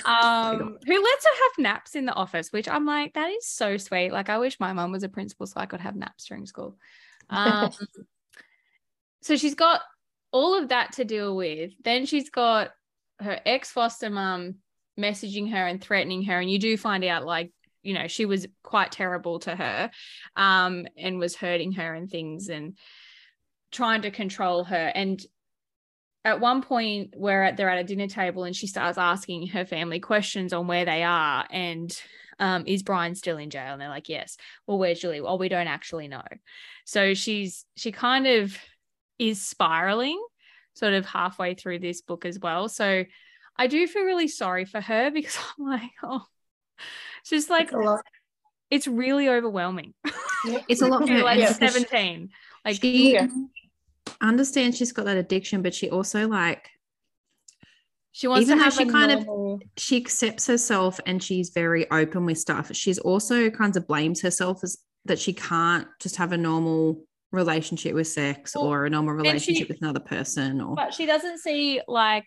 [0.06, 3.78] um, who lets her have naps in the office, which I'm like, that is so
[3.78, 4.12] sweet.
[4.12, 6.78] Like, I wish my mum was a principal so I could have naps during school.
[7.30, 7.72] Um,
[9.22, 9.80] so she's got
[10.34, 11.72] all of that to deal with.
[11.82, 12.72] Then she's got
[13.22, 14.56] her ex foster mum
[15.00, 16.42] messaging her and threatening her.
[16.42, 19.92] And you do find out, like, you know, she was quite terrible to her
[20.36, 22.78] um, and was hurting her and things and
[23.72, 24.92] trying to control her.
[24.94, 25.22] And
[26.24, 29.66] at one point where at, they're at a dinner table and she starts asking her
[29.66, 31.96] family questions on where they are and
[32.40, 33.72] um, is Brian still in jail?
[33.74, 34.36] And they're like, yes.
[34.66, 35.22] Well, where's Julie?
[35.22, 36.24] Well, we don't actually know.
[36.86, 38.58] So she's she kind of
[39.20, 40.20] is spiraling
[40.74, 42.68] sort of halfway through this book as well.
[42.68, 43.04] So
[43.58, 46.24] I do feel really sorry for her because I'm like, oh,
[47.22, 48.02] it's just like It's a lot.
[48.72, 49.94] it's really overwhelming.
[50.68, 51.52] It's a lot for like Yeah.
[51.54, 52.30] 17.
[52.66, 53.28] Like she Yeah.
[54.22, 56.70] Understands she's got that addiction, but she also like
[58.14, 61.50] she wants even to though have she a kind of- she accepts herself and she's
[61.52, 62.74] very open with stuff.
[62.76, 67.96] She's also kind of blames herself as that she can't just have a normal relationship
[67.96, 71.06] with sex Well, or a normal and she- relationship with another person or but she
[71.06, 72.26] doesn't see like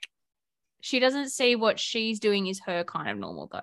[0.81, 3.61] she doesn't see what she's doing is her kind of normal though.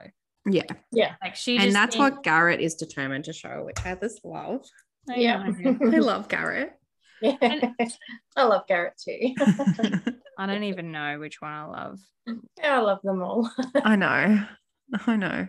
[0.51, 0.63] yeah.
[0.91, 1.15] Yeah.
[1.21, 4.23] Like she And just that's thinks- what Garrett is determined to show, which I just
[4.23, 4.61] love.
[5.09, 5.43] I Yeah.
[5.65, 6.73] I love Garrett.
[8.35, 9.33] I love Garrett too.
[10.37, 11.99] I don't even know which one I love.
[12.63, 13.49] I love them all.
[13.83, 14.43] I know.
[15.07, 15.47] I know.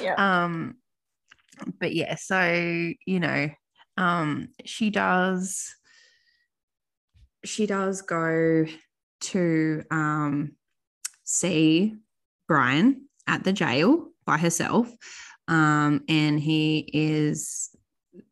[0.00, 0.14] yeah.
[0.42, 0.76] um
[1.80, 3.50] but yeah so you know
[3.96, 5.74] um she does
[7.44, 8.66] she does go
[9.20, 10.52] to um
[11.24, 11.94] see
[12.46, 14.88] brian at the jail by herself
[15.48, 17.70] um and he is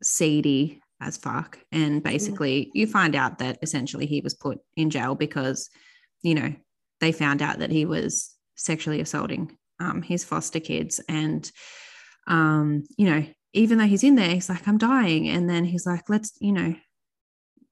[0.03, 1.59] seedy as fuck.
[1.71, 5.69] And basically, you find out that essentially he was put in jail because,
[6.21, 6.53] you know,
[7.01, 11.01] they found out that he was sexually assaulting um, his foster kids.
[11.09, 11.49] And,
[12.27, 15.27] um, you know, even though he's in there, he's like, I'm dying.
[15.27, 16.75] And then he's like, let's, you know,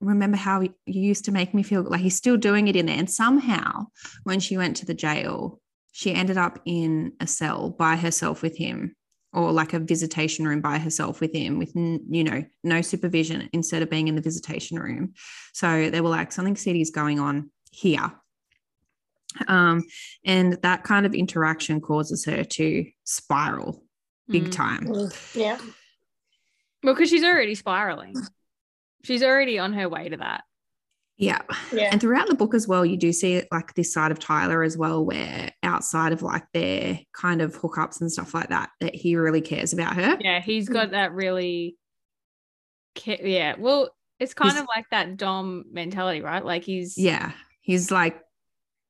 [0.02, 2.98] remember how you used to make me feel like he's still doing it in there.
[2.98, 3.88] And somehow,
[4.24, 5.62] when she went to the jail,
[5.94, 8.96] she ended up in a cell by herself with him
[9.34, 13.82] or like a visitation room by herself with him with you know no supervision instead
[13.82, 15.14] of being in the visitation room.
[15.54, 18.12] So they were like something city is going on here.
[19.48, 19.84] Um,
[20.24, 23.84] and that kind of interaction causes her to spiral
[24.30, 24.52] big mm.
[24.52, 24.88] time.
[24.88, 25.58] Mm, yeah.
[26.84, 28.16] Well because she's already spiraling.
[29.04, 30.44] She's already on her way to that
[31.18, 31.42] yeah.
[31.72, 31.90] yeah.
[31.92, 34.78] And throughout the book as well, you do see like this side of Tyler as
[34.78, 39.16] well, where outside of like their kind of hookups and stuff like that, that he
[39.16, 40.18] really cares about her.
[40.20, 40.74] Yeah, he's mm.
[40.74, 41.78] got that really
[43.06, 43.56] yeah.
[43.58, 46.44] Well, it's kind he's, of like that Dom mentality, right?
[46.44, 48.20] Like he's yeah, he's like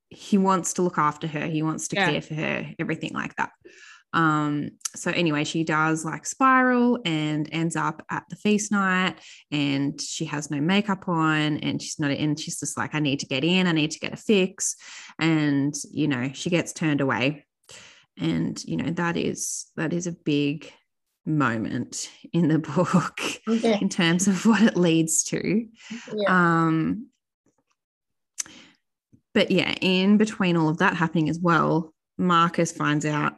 [0.08, 2.10] he wants to look after her, he wants to yeah.
[2.10, 3.50] care for her, everything like that.
[4.14, 9.16] Um, so anyway, she does like spiral and ends up at the feast night
[9.50, 13.20] and she has no makeup on and she's not and she's just like, I need
[13.20, 14.76] to get in, I need to get a fix.
[15.18, 17.44] And you know, she gets turned away.
[18.16, 20.72] And you know, that is that is a big
[21.26, 25.66] moment in the book in terms of what it leads to.
[26.14, 26.28] Yeah.
[26.28, 27.08] Um
[29.34, 33.34] but yeah, in between all of that happening as well, Marcus finds out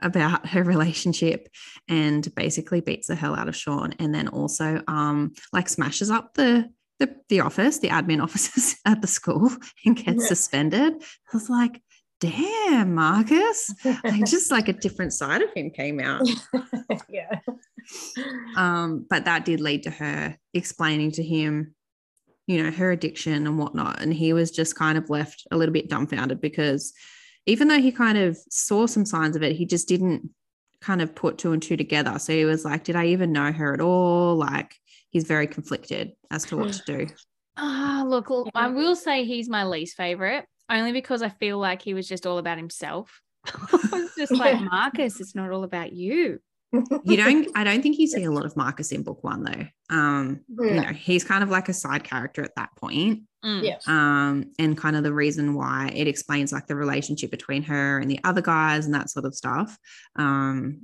[0.00, 1.48] about her relationship
[1.88, 6.34] and basically beats the hell out of Sean and then also um like smashes up
[6.34, 9.50] the the, the office, the admin offices at the school
[9.84, 10.28] and gets yeah.
[10.28, 10.94] suspended.
[10.94, 11.82] I was like,
[12.20, 13.74] damn, Marcus.
[13.84, 16.26] like just like a different side of him came out.
[17.08, 17.40] yeah.
[18.56, 21.74] Um, but that did lead to her explaining to him,
[22.46, 24.00] you know, her addiction and whatnot.
[24.00, 26.92] And he was just kind of left a little bit dumbfounded because
[27.46, 30.30] even though he kind of saw some signs of it, he just didn't
[30.80, 32.18] kind of put two and two together.
[32.18, 34.36] So he was like, Did I even know her at all?
[34.36, 34.74] Like,
[35.10, 37.06] he's very conflicted as to what to do.
[37.58, 41.80] Ah, uh, look, I will say he's my least favorite, only because I feel like
[41.80, 43.22] he was just all about himself.
[44.18, 46.40] just like Marcus, it's not all about you
[47.04, 49.94] you don't i don't think you see a lot of marcus in book one though
[49.94, 50.66] um yeah.
[50.66, 53.62] you know he's kind of like a side character at that point mm.
[53.62, 53.78] yeah.
[53.86, 58.10] um and kind of the reason why it explains like the relationship between her and
[58.10, 59.78] the other guys and that sort of stuff
[60.16, 60.82] um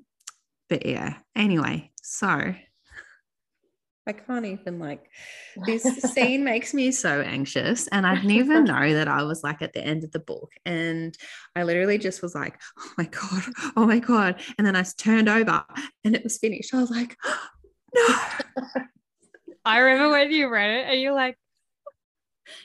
[0.68, 2.54] but yeah anyway so
[4.06, 5.08] I can't even like
[5.66, 7.86] this scene makes me so anxious.
[7.88, 10.52] And I didn't even know that I was like at the end of the book.
[10.64, 11.16] And
[11.54, 13.42] I literally just was like, oh my God,
[13.76, 14.40] oh my God.
[14.58, 15.64] And then I turned over
[16.04, 16.74] and it was finished.
[16.74, 17.48] I was like, oh,
[17.94, 18.82] no.
[19.64, 21.36] I remember when you read it and you're like,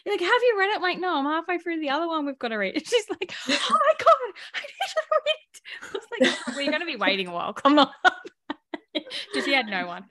[0.06, 0.76] you're like, have you read it?
[0.78, 2.76] I'm like, no, I'm halfway through the other one we've got to read.
[2.88, 5.62] She's like, oh my God, I need to read it.
[5.82, 7.54] I was like, well, you're going to be waiting a while.
[7.54, 7.90] Come on.
[8.94, 10.06] Because he had no one.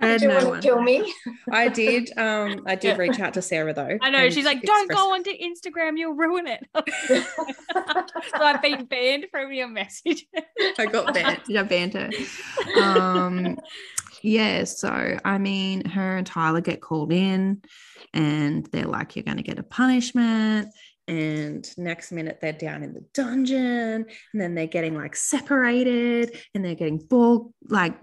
[0.00, 0.60] I had no one.
[0.62, 1.12] kill me?
[1.50, 2.16] I did.
[2.18, 3.98] Um, I did reach out to Sarah though.
[4.00, 4.28] I know.
[4.30, 5.96] She's like, "Don't go onto Instagram.
[5.96, 10.24] You'll ruin it." so I've been banned from your messages.
[10.78, 11.42] I got banned.
[11.46, 12.10] Yeah, banned her.
[12.80, 13.56] Um,
[14.22, 14.64] yeah.
[14.64, 17.62] So I mean, her and Tyler get called in,
[18.14, 20.68] and they're like, "You're going to get a punishment."
[21.08, 26.64] and next minute they're down in the dungeon and then they're getting like separated and
[26.64, 27.98] they're getting ball like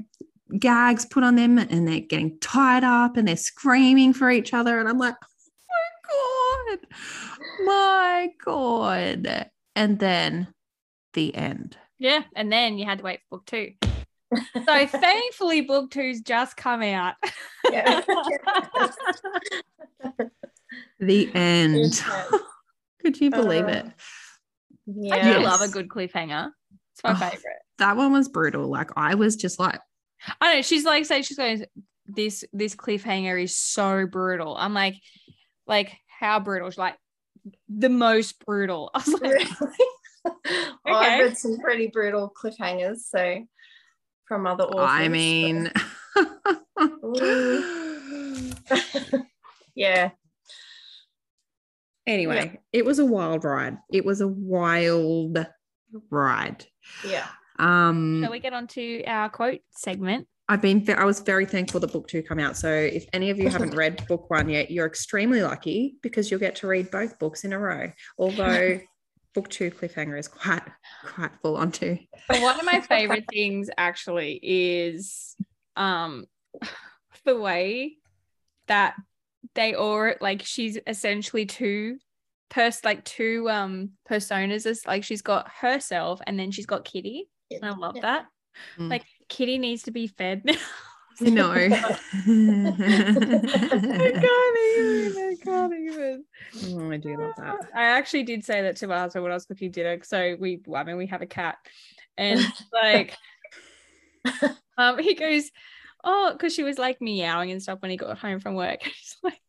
[0.58, 4.80] gags put on them and they're getting tied up and they're screaming for each other.
[4.80, 5.16] And I'm like,
[5.72, 6.88] oh my God,
[7.66, 9.50] my God.
[9.76, 10.48] And then
[11.14, 11.78] the end.
[12.00, 12.24] Yeah.
[12.36, 13.89] And then you had to wait for book two.
[14.66, 17.16] So thankfully, book two's just come out.
[17.72, 18.02] Yeah.
[21.00, 22.04] the end.
[23.02, 23.86] Could you believe uh, it?
[24.86, 25.16] Yeah.
[25.16, 25.44] I do yes.
[25.44, 26.52] love a good cliffhanger.
[26.94, 27.58] It's my oh, favorite.
[27.78, 28.68] That one was brutal.
[28.68, 29.80] Like I was just like,
[30.42, 31.66] I know she's like saying she's going
[32.06, 34.56] this this cliffhanger is so brutal.
[34.58, 34.96] I'm like,
[35.68, 36.70] like how brutal?
[36.70, 36.98] She's like
[37.70, 38.92] the most brutal.
[38.94, 39.48] I was like, really?
[40.28, 40.70] okay.
[40.86, 43.46] well, I've read some pretty brutal cliffhangers, so
[44.30, 44.88] from other authors.
[44.88, 45.70] I mean,
[49.76, 50.12] yeah.
[52.08, 52.60] Anyway, yeah.
[52.72, 53.78] it was a wild ride.
[53.92, 55.46] It was a wild
[56.10, 56.66] ride.
[57.06, 57.28] Yeah.
[57.58, 60.28] Um, Shall we get on to our quote segment?
[60.48, 62.56] I've been, I was very thankful that book two come out.
[62.56, 66.40] So if any of you haven't read book one yet, you're extremely lucky because you'll
[66.40, 67.92] get to read both books in a row.
[68.18, 68.80] Although
[69.34, 70.62] book two cliffhanger is quite,
[71.06, 71.98] quite full on too.
[72.30, 75.36] One of my favorite things actually is,
[75.76, 76.26] um,
[77.26, 77.98] the way
[78.68, 78.96] that
[79.56, 81.98] they all like she's essentially two
[82.50, 87.30] pers like two um personas as like she's got herself and then she's got Kitty.
[87.52, 88.02] And I love Yeah.
[88.02, 88.26] that.
[88.78, 88.90] Mm.
[88.90, 90.56] Like Kitty needs to be fed now.
[91.22, 91.52] no.
[91.52, 91.70] I
[94.12, 95.14] can't even.
[95.18, 96.24] I can't even.
[96.68, 97.70] Oh, I do love that.
[97.76, 100.00] I actually did say that to my husband when I was cooking dinner.
[100.04, 101.58] So we, I mean, we have a cat,
[102.18, 102.40] and
[102.74, 103.18] like,
[104.78, 105.52] um, he goes,
[106.04, 108.82] oh, because she was like meowing and stuff when he got home from work.
[108.84, 109.42] He's like,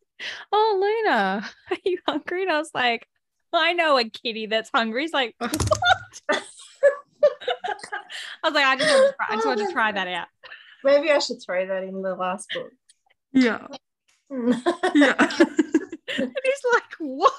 [0.51, 2.43] oh, Luna, are you hungry?
[2.43, 3.07] And I was like,
[3.53, 5.03] I know a kitty that's hungry.
[5.03, 5.51] He's like, what?
[8.43, 10.27] I was like, I just want to try, I just want to try that out.
[10.83, 12.71] Maybe I should throw that in the last book.
[13.33, 13.67] Yeah.
[14.95, 15.37] Yeah.
[16.17, 17.33] And he's like, what?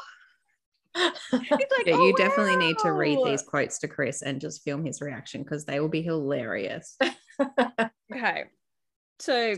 [0.95, 4.63] He's like, Yeah, "Oh, you definitely need to read these quotes to Chris and just
[4.63, 6.97] film his reaction because they will be hilarious.
[8.13, 8.45] okay
[9.19, 9.55] so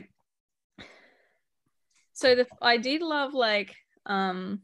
[2.13, 3.75] so the i did love like
[4.07, 4.61] um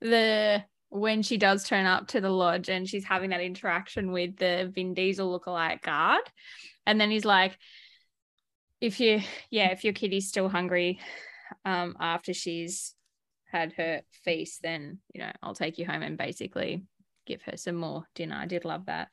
[0.00, 4.36] the when she does turn up to the lodge and she's having that interaction with
[4.36, 6.22] the Vin Diesel lookalike guard
[6.86, 7.56] and then he's like
[8.82, 9.20] if you
[9.50, 10.98] yeah if your kitty's still hungry
[11.64, 12.94] um after she's
[13.50, 16.84] had her feast then you know I'll take you home and basically
[17.26, 19.08] give her some more dinner I did love that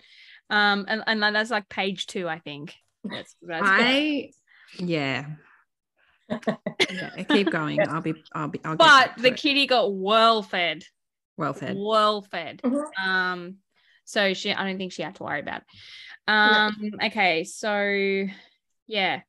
[0.49, 4.31] um and, and that's like page two I think that's, that's I
[4.79, 5.25] yeah.
[6.29, 7.23] yeah.
[7.27, 7.79] Keep going.
[7.87, 9.37] I'll be I'll be I'll get but back the it.
[9.37, 10.83] kitty got well fed
[11.37, 11.75] well fed.
[11.77, 12.83] well fed Mhm.
[13.03, 13.55] um
[14.05, 15.67] so she i don't think she had to worry about it.
[16.27, 18.25] um okay so
[18.87, 19.21] yeah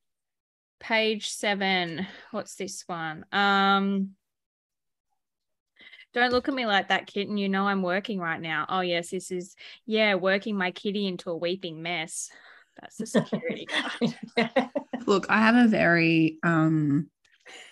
[0.80, 2.06] page seven.
[2.32, 3.24] What's this one?
[3.30, 4.10] Um
[6.12, 7.36] don't look at me like that kitten.
[7.36, 8.66] You know i'm working right now.
[8.68, 9.54] Oh yes this is
[9.86, 12.30] yeah working my kitty into a weeping mess.
[12.80, 13.66] That's the security
[14.36, 14.70] guard.
[15.06, 17.08] Look, I have a very um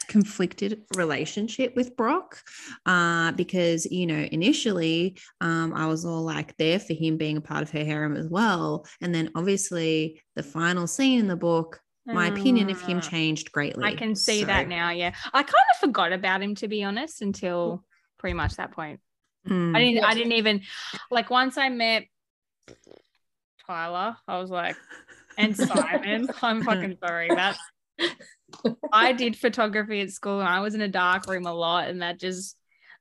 [0.09, 2.43] conflicted relationship with Brock
[2.87, 7.41] uh because you know initially um I was all like there for him being a
[7.41, 8.87] part of her harem as well.
[9.01, 11.81] And then obviously the final scene in the book
[12.15, 13.01] my opinion of him Ah.
[13.01, 14.91] changed greatly I can see So, that now.
[14.91, 17.85] Yeah, I kind of forgot about him to be honest until
[18.19, 19.01] pretty much that point.
[19.47, 20.05] mm, I didn't.
[20.05, 20.63] I didn't even
[21.11, 22.05] like once I met
[23.67, 24.17] Tyler.
[24.27, 24.77] I was like,
[25.37, 26.29] and Simon.
[26.43, 27.29] I'm fucking sorry.
[27.29, 27.57] That
[28.93, 32.03] I did photography at school and I was in a dark room a lot, and
[32.03, 32.57] that just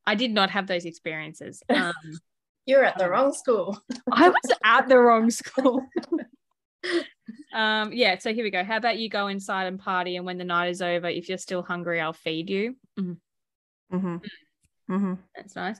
[0.05, 1.63] I did not have those experiences.
[1.69, 1.93] Um,
[2.65, 3.79] You're at the wrong school.
[4.11, 5.85] I was at the wrong school.
[7.53, 8.17] um, yeah.
[8.17, 8.63] So here we go.
[8.63, 11.37] How about you go inside and party, and when the night is over, if you're
[11.37, 12.75] still hungry, I'll feed you.
[12.99, 13.17] Mhm.
[13.91, 14.21] mhm,
[14.89, 15.17] mhm.
[15.35, 15.79] That's nice.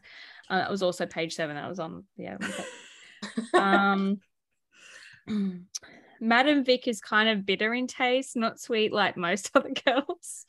[0.50, 1.56] Uh, that was also page seven.
[1.56, 2.38] That was on yeah.
[3.54, 4.20] um,
[6.20, 10.46] Madam Vic is kind of bitter in taste, not sweet like most other girls.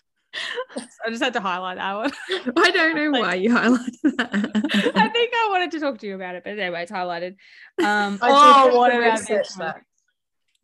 [1.05, 2.13] I just had to highlight that one.
[2.57, 4.93] I don't know why you highlighted that.
[4.95, 7.37] I think I wanted to talk to you about it, but anyway, it's highlighted.
[7.83, 9.67] Um, I oh, what about research this one?
[9.69, 9.83] that.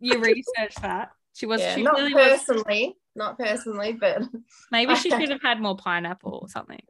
[0.00, 1.10] You researched that.
[1.34, 1.60] She was.
[1.60, 2.42] Yeah, she not really was.
[2.44, 4.22] personally, not personally, but
[4.70, 6.82] Maybe she should have had more pineapple or something.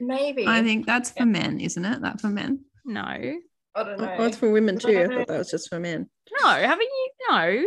[0.00, 0.46] maybe.
[0.46, 2.02] I think that's for men, isn't it?
[2.02, 2.64] That for men.
[2.84, 3.38] No, I
[3.76, 4.16] don't oh, know.
[4.18, 4.98] Oh, it's for women too.
[4.98, 6.08] I thought that was just for men.
[6.40, 7.10] no, haven't you?
[7.30, 7.64] No,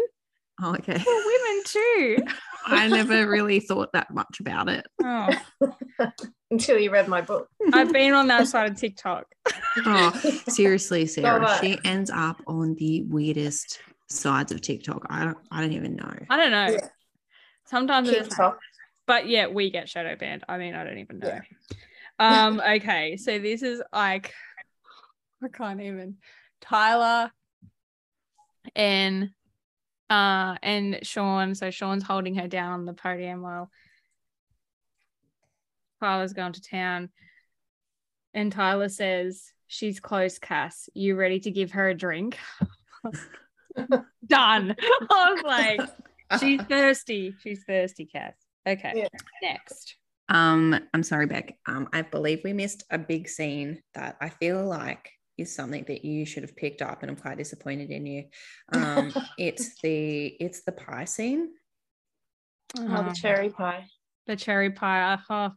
[0.62, 0.98] Oh, okay.
[1.00, 2.18] for women too.
[2.66, 4.86] I never really thought that much about it.
[5.04, 5.30] Oh,
[6.52, 7.48] Until you read my book.
[7.74, 9.26] I've been on that side of TikTok.
[9.86, 10.12] Oh,
[10.48, 13.80] seriously, Sarah, she ends up on the weirdest
[14.14, 15.06] sides of TikTok.
[15.10, 16.14] I don't, I don't even know.
[16.30, 16.68] I don't know.
[16.70, 16.88] Yeah.
[17.66, 18.60] Sometimes it is, TikTok.
[19.08, 20.44] but yeah, we get shadow banned.
[20.48, 21.40] I mean, I don't even know.
[22.20, 24.34] Um, okay, so this is like
[25.44, 26.18] I can't even.
[26.62, 27.32] Tyler
[28.76, 29.32] and
[30.10, 31.56] uh and Sean.
[31.56, 33.70] So Sean's holding her down on the podium while
[36.00, 37.10] Tyler's going to town.
[38.34, 40.90] And Tyler says, She's close, Cass.
[40.94, 42.38] You ready to give her a drink?
[44.28, 44.76] Done.
[44.80, 45.80] I was like,
[46.40, 47.36] She's thirsty.
[47.42, 48.34] She's thirsty, Cass.
[48.68, 48.92] Okay.
[48.96, 49.08] Yeah.
[49.42, 49.96] Next.
[50.30, 51.58] Um, I'm sorry, Beck.
[51.68, 56.06] Um, I believe we missed a big scene that I feel like is something that
[56.06, 58.24] you should have picked up, and I'm quite disappointed in you.
[58.72, 61.50] Um, it's the it's the pie scene.
[62.80, 63.86] Oh, Uh, the cherry pie.
[64.26, 65.18] the cherry pie.
[65.30, 65.52] Oh,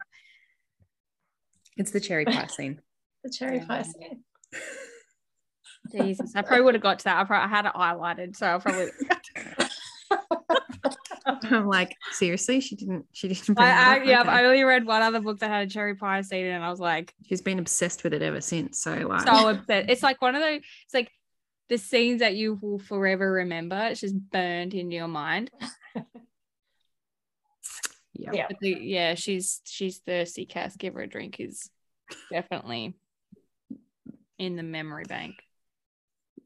[1.77, 2.81] It's the cherry pie scene.
[3.25, 3.67] The cherry Yeah.
[3.67, 4.25] pie scene.
[5.93, 6.35] Jesus.
[6.35, 7.19] I probably would have got to that.
[7.19, 8.37] I, probably, I had it highlighted.
[8.37, 8.91] So I probably.
[11.51, 13.07] I'm like, seriously, she didn't.
[13.13, 13.47] She didn't.
[13.47, 14.07] Bring I, that I, up?
[14.07, 14.31] yeah, Okay.
[14.31, 16.65] I only read one other book that had a cherry pie scene in it, and
[16.65, 18.79] I was like, She's been obsessed with it ever since.
[18.83, 19.91] So like, so upset.
[19.91, 21.11] It's like one of those, it's like
[21.69, 23.77] the scenes that you will forever remember.
[23.91, 25.51] It's just burned into your mind.
[28.19, 28.31] Yeah.
[28.33, 28.49] Yeah.
[28.61, 30.47] The- yeah, she's she's thirsty.
[30.47, 31.71] Cass, give her a drink is
[32.33, 32.95] definitely
[34.39, 35.35] in the memory bank.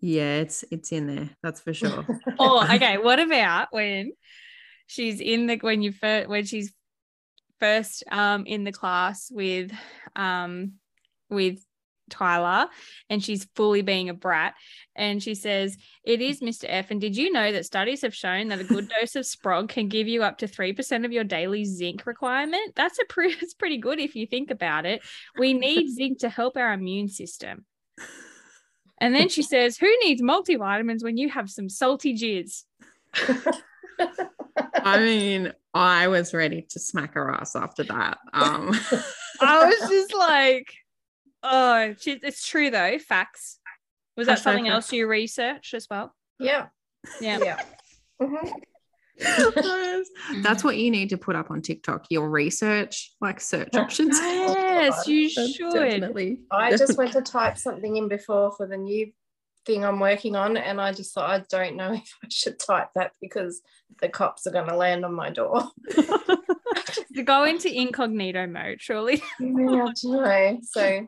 [0.01, 1.30] Yeah, it's it's in there.
[1.42, 2.07] That's for sure.
[2.38, 2.98] Oh, okay.
[2.98, 4.12] What about when
[4.86, 6.72] she's in the when you first when she's
[7.59, 9.70] first um in the class with
[10.16, 10.72] um
[11.28, 11.64] with
[12.09, 12.68] Tyler
[13.09, 14.55] and she's fully being a brat
[14.96, 16.64] and she says it is Mr.
[16.68, 19.68] F and did you know that studies have shown that a good dose of sprog
[19.68, 23.55] can give you up to 3% of your daily zinc requirement that's a pretty it's
[23.55, 25.03] pretty good if you think about it
[25.38, 27.64] we need zinc to help our immune system
[29.01, 32.64] and then she says who needs multivitamins when you have some salty jizz
[34.82, 38.18] I mean, I was ready to smack her ass after that.
[38.32, 38.70] Um,
[39.40, 40.72] I was just like,
[41.42, 42.98] oh, she, it's true though.
[42.98, 43.59] Facts.
[44.16, 44.74] Was that Hashtag something facts.
[44.74, 46.14] else you researched as well?
[46.38, 46.66] yeah.
[47.20, 47.38] Yeah.
[47.42, 47.61] Yeah.
[48.20, 48.53] Mhm.
[50.42, 52.07] That's what you need to put up on TikTok.
[52.11, 54.18] Your research, like search options.
[54.81, 55.72] Yes, you should.
[55.72, 56.41] Definitely.
[56.51, 59.12] I just went to type something in before for the new
[59.66, 62.91] thing I'm working on, and I just thought I don't know if I should type
[62.95, 63.61] that because
[64.01, 65.70] the cops are going to land on my door.
[65.91, 69.22] To go into incognito mode, surely.
[69.39, 70.61] yeah, know.
[70.62, 71.07] So,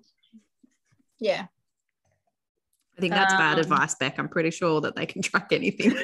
[1.18, 1.46] yeah,
[2.96, 4.18] I think that's bad Um, advice, Beck.
[4.18, 5.96] I'm pretty sure that they can track anything.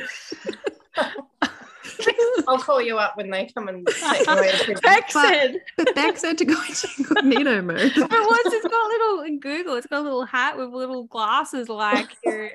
[2.49, 4.53] I'll call you up when they come and take away.
[4.82, 7.92] Beck said, but Beck said to go into incognito mode.
[7.96, 11.68] but once it's got little in Google, it's got a little hat with little glasses
[11.68, 12.51] like your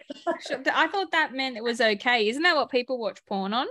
[0.73, 2.27] I thought that meant it was okay.
[2.27, 3.67] Isn't that what people watch porn on?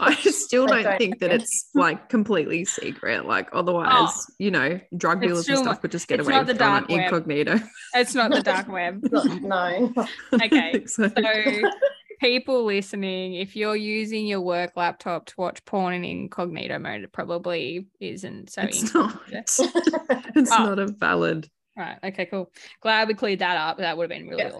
[0.00, 3.26] I still don't don't think that it's like completely secret.
[3.26, 4.24] Like otherwise, oh.
[4.38, 6.64] you know, drug dealers and stuff could just get it's away not the with it
[6.64, 7.60] dark incognito.
[7.94, 9.06] It's not the dark web.
[9.42, 9.92] no.
[10.32, 10.84] Okay.
[10.86, 11.70] so, So,
[12.22, 17.10] people listening, if you're using your work laptop to watch porn in incognito mode, it
[17.12, 18.62] probably isn't so.
[18.62, 19.20] it's not.
[19.32, 19.60] It's
[20.52, 20.64] Oh.
[20.64, 21.50] not a valid.
[21.76, 21.98] Right.
[22.04, 22.26] Okay.
[22.26, 22.50] Cool.
[22.80, 23.78] Glad we cleared that up.
[23.78, 24.58] That would have been really Yeah.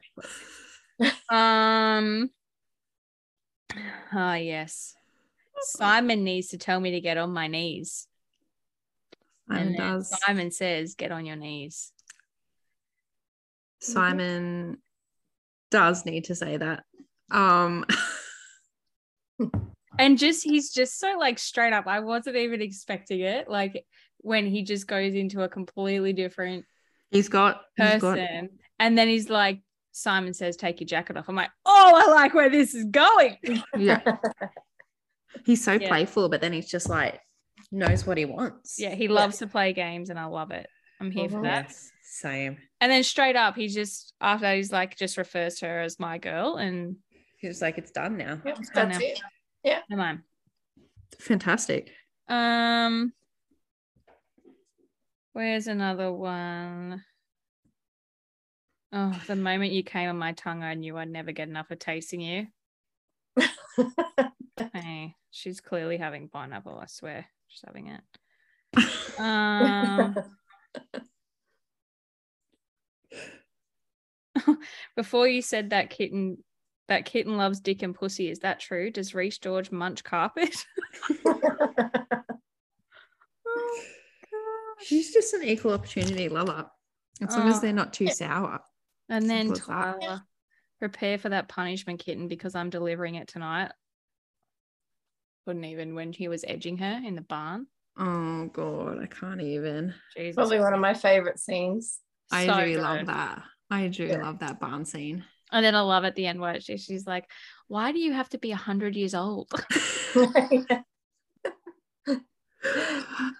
[1.00, 1.14] awkward.
[1.30, 2.30] Um.
[4.12, 4.94] Ah, yes.
[5.60, 8.08] Simon needs to tell me to get on my knees.
[9.48, 10.20] Simon does.
[10.26, 11.92] Simon says, "Get on your knees."
[13.80, 14.78] Simon
[15.70, 16.84] does need to say that.
[17.32, 17.84] Um,
[19.98, 21.86] And just he's just so like straight up.
[21.86, 23.48] I wasn't even expecting it.
[23.48, 23.84] Like
[24.18, 26.64] when he just goes into a completely different
[27.10, 27.62] he's got.
[27.76, 28.48] He's got person.
[28.78, 29.60] And then he's like,
[29.92, 31.28] Simon says, take your jacket off.
[31.28, 33.36] I'm like, oh, I like where this is going.
[33.76, 34.00] yeah.
[35.44, 35.88] He's so Yeah.
[35.88, 37.20] playful, but then he's just like
[37.70, 38.76] knows what he wants.
[38.78, 40.68] Yeah, he loves to play games and I love it.
[41.00, 41.66] I'm here for that.
[41.68, 42.58] Yes, same.
[42.80, 45.98] And then straight up, he just, after that, he's like, just refers to her as
[45.98, 46.56] my girl.
[46.56, 46.96] And
[47.42, 48.40] He was like, it's done now.
[48.44, 49.06] Yep, done that's now.
[49.64, 49.82] it.
[49.90, 50.22] come on.
[51.18, 51.90] Fantastic.
[52.28, 53.12] Um,
[55.32, 57.02] where's another one?
[58.92, 61.80] Oh, the moment you came on my tongue, I knew I'd never get enough of
[61.80, 62.46] tasting you.
[64.74, 67.26] Hey, she's clearly having pineapple, I swear.
[67.48, 68.00] She's having it.
[69.18, 70.14] Um,
[74.96, 76.38] before you said that kitten
[76.92, 78.90] that kitten loves dick and pussy, is that true?
[78.90, 80.54] Does Reese George munch carpet?
[81.24, 82.20] oh.
[84.84, 86.70] She's just an equal opportunity lover.
[87.22, 87.50] As long Oh.
[87.50, 88.60] as they're not too sour.
[89.08, 90.00] And then Simple that.
[90.00, 90.22] Tyler,
[90.80, 93.70] prepare for that punishment kitten because I'm delivering it tonight.
[95.46, 97.66] Couldn't even when he was edging her in the barn.
[97.98, 99.94] Oh god, I can't even.
[100.16, 100.34] Jesus.
[100.34, 102.00] Probably one of my favorite scenes.
[102.30, 103.42] I So do love that.
[103.70, 104.22] I do Yeah.
[104.22, 105.24] love that barn scene.
[105.52, 107.28] And then I love at the end where she, she's like,
[107.68, 109.50] Why do you have to be 100 years old?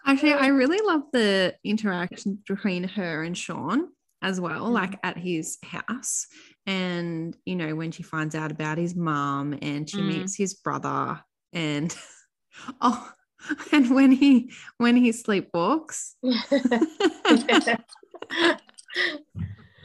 [0.06, 3.88] Actually, I really love the interaction between her and Sean
[4.20, 4.72] as well, Mm.
[4.72, 6.26] like at his house.
[6.66, 10.06] And, you know, when she finds out about his mom and she Mm.
[10.06, 11.20] meets his brother
[11.52, 11.96] and
[12.80, 13.10] oh
[13.72, 16.12] and when he when he sleepwalks.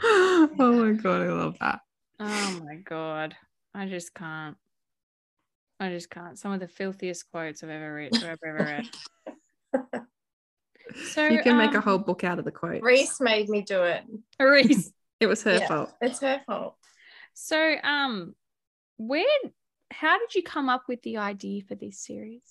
[0.04, 1.80] oh my god, I love that.
[2.20, 3.36] Oh my God.
[3.74, 4.58] I just can't.
[5.80, 6.38] I just can't.
[6.38, 8.14] Some of the filthiest quotes I've ever read.
[8.14, 8.86] I've ever read.
[10.94, 12.84] So You can make a um, whole book out of the quotes.
[12.84, 14.04] Reese made me do it.
[14.40, 14.92] Reese.
[15.20, 15.68] It was her Yeah.
[15.68, 15.94] fault.
[16.02, 16.76] It's her fault.
[17.34, 18.36] So um
[18.98, 19.26] where
[19.92, 22.42] how did you come up with the idea for this series?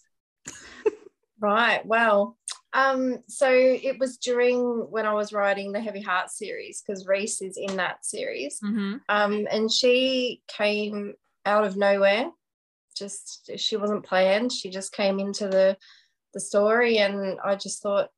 [1.39, 1.85] Right.
[1.85, 2.39] Well,
[2.77, 4.61] um, so it was during
[4.91, 8.61] when I was writing the Heavy Heart series because Reese is in that series.
[8.61, 8.97] Mm-hmm.
[9.09, 11.15] Um, and she came
[11.47, 12.31] out of nowhere.
[12.95, 14.53] just she wasn't planned.
[14.53, 15.79] She just came into the
[16.35, 18.11] the story, and I just thought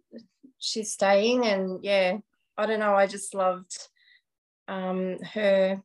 [0.58, 1.46] she's staying.
[1.46, 2.18] And yeah,
[2.56, 2.96] I don't know.
[2.96, 3.76] I just loved
[4.66, 5.80] um, her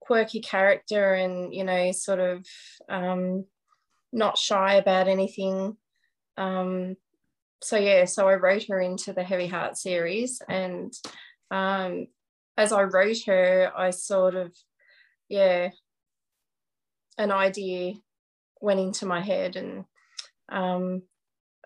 [0.00, 2.44] quirky character, and you know, sort of
[2.88, 3.44] um,
[4.12, 5.76] not shy about anything.
[6.36, 6.96] Um,
[7.64, 10.92] so yeah, so I wrote her into the Heavy Heart series, and
[11.50, 12.08] um,
[12.58, 14.54] as I wrote her, I sort of
[15.30, 15.70] yeah,
[17.16, 17.94] an idea
[18.60, 19.84] went into my head and
[20.50, 21.02] um,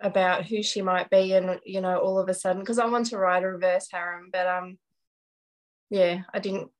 [0.01, 3.07] about who she might be, and you know, all of a sudden, because I want
[3.07, 4.78] to write a reverse harem, but um,
[5.90, 6.70] yeah, I didn't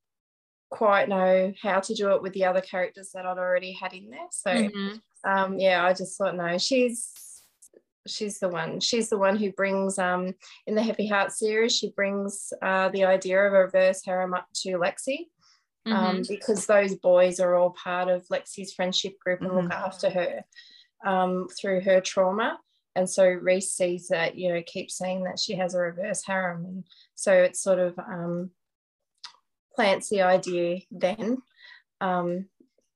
[0.71, 4.11] quite know how to do it with the other characters that I'd already had in
[4.11, 4.29] there.
[4.31, 5.29] So mm-hmm.
[5.29, 7.11] um, yeah, I just thought no, she's
[8.07, 8.81] she's the one.
[8.81, 10.35] She's the one who brings um
[10.67, 11.77] in the Heavy Heart series.
[11.77, 15.27] She brings uh, the idea of a reverse harem up to Lexi.
[15.87, 16.07] Um, mm-hmm.
[16.07, 19.69] Um, because those boys are all part of Lexi's friendship group and mm-hmm.
[19.69, 20.43] look after her
[21.05, 22.59] um, through her trauma.
[22.95, 26.65] And so Reese sees that, you know, keeps saying that she has a reverse harem.
[26.65, 26.85] And
[27.15, 28.51] so it sort of um,
[29.75, 31.39] plants the idea then.
[32.01, 32.47] Um,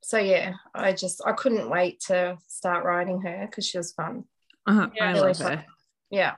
[0.03, 4.25] so yeah, I just I couldn't wait to start writing her because she was fun.
[4.67, 5.65] Uh, yeah, I love her.
[6.11, 6.35] Yeah,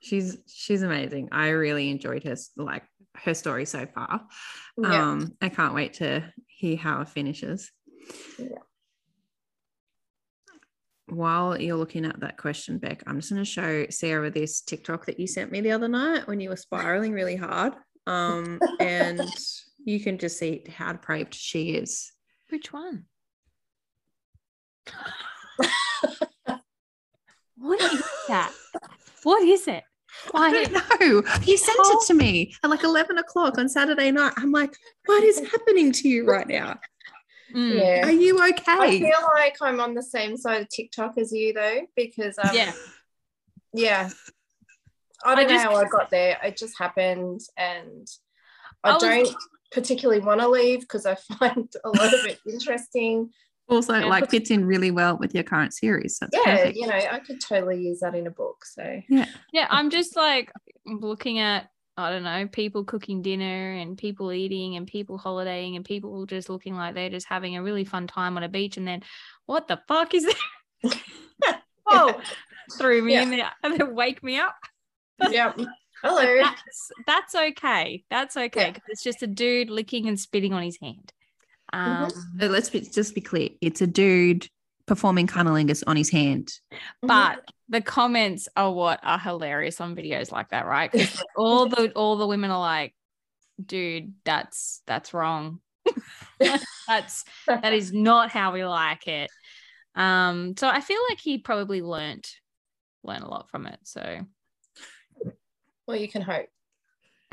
[0.00, 1.28] she's she's amazing.
[1.32, 2.84] I really enjoyed her like
[3.16, 4.26] her story so far.
[4.76, 5.10] Yeah.
[5.10, 7.70] Um, I can't wait to hear how it finishes.
[8.38, 8.58] Yeah.
[11.06, 15.06] While you're looking at that question, Beck, I'm just going to show Sarah this TikTok
[15.06, 17.74] that you sent me the other night when you were spiraling really hard.
[18.06, 19.20] Um, and
[19.84, 22.12] you can just see how depraved she is.
[22.48, 23.04] Which one?
[27.62, 28.52] what is that?
[29.22, 29.84] What is it?
[30.34, 31.22] I don't know.
[31.44, 31.98] You sent oh.
[32.00, 34.34] it to me at like 11 o'clock on Saturday night.
[34.36, 36.78] I'm like, what is happening to you right now?
[37.54, 37.78] Mm.
[37.78, 38.06] Yeah.
[38.06, 38.62] Are you okay?
[38.66, 42.50] I feel like I'm on the same side of TikTok as you though, because um,
[42.54, 42.72] yeah,
[43.74, 44.10] yeah.
[45.24, 46.38] I don't I just, know how I got there.
[46.42, 48.08] It just happened, and
[48.82, 52.38] I, I don't was, particularly want to leave because I find a lot of it
[52.50, 53.30] interesting.
[53.72, 56.18] Also, and like fits in really well with your current series.
[56.18, 56.76] That's yeah, perfect.
[56.76, 58.64] you know, I could totally use that in a book.
[58.64, 59.66] So yeah, yeah.
[59.70, 60.52] I'm just like
[60.84, 65.84] looking at I don't know people cooking dinner and people eating and people holidaying and
[65.84, 68.76] people just looking like they're just having a really fun time on a beach.
[68.76, 69.02] And then
[69.46, 70.26] what the fuck is
[70.82, 70.98] that?
[71.86, 72.20] oh,
[72.78, 73.22] threw me yeah.
[73.22, 74.56] in there and then wake me up.
[75.30, 75.52] yeah.
[76.02, 76.42] Hello.
[76.42, 78.02] That's, that's okay.
[78.10, 78.92] That's okay because yeah.
[78.92, 81.12] it's just a dude licking and spitting on his hand.
[81.72, 82.52] Um, mm-hmm.
[82.52, 83.50] Let's be, just be clear.
[83.60, 84.48] It's a dude
[84.86, 86.48] performing cunnilingus on his hand.
[86.72, 87.06] Mm-hmm.
[87.06, 90.90] But the comments are what are hilarious on videos like that, right?
[90.90, 92.94] Because all the all the women are like,
[93.64, 95.60] dude, that's that's wrong.
[96.86, 99.30] that's that is not how we like it.
[99.94, 102.26] Um, so I feel like he probably learned
[103.04, 103.78] learn a lot from it.
[103.84, 104.20] So
[105.86, 106.46] well, you can hope.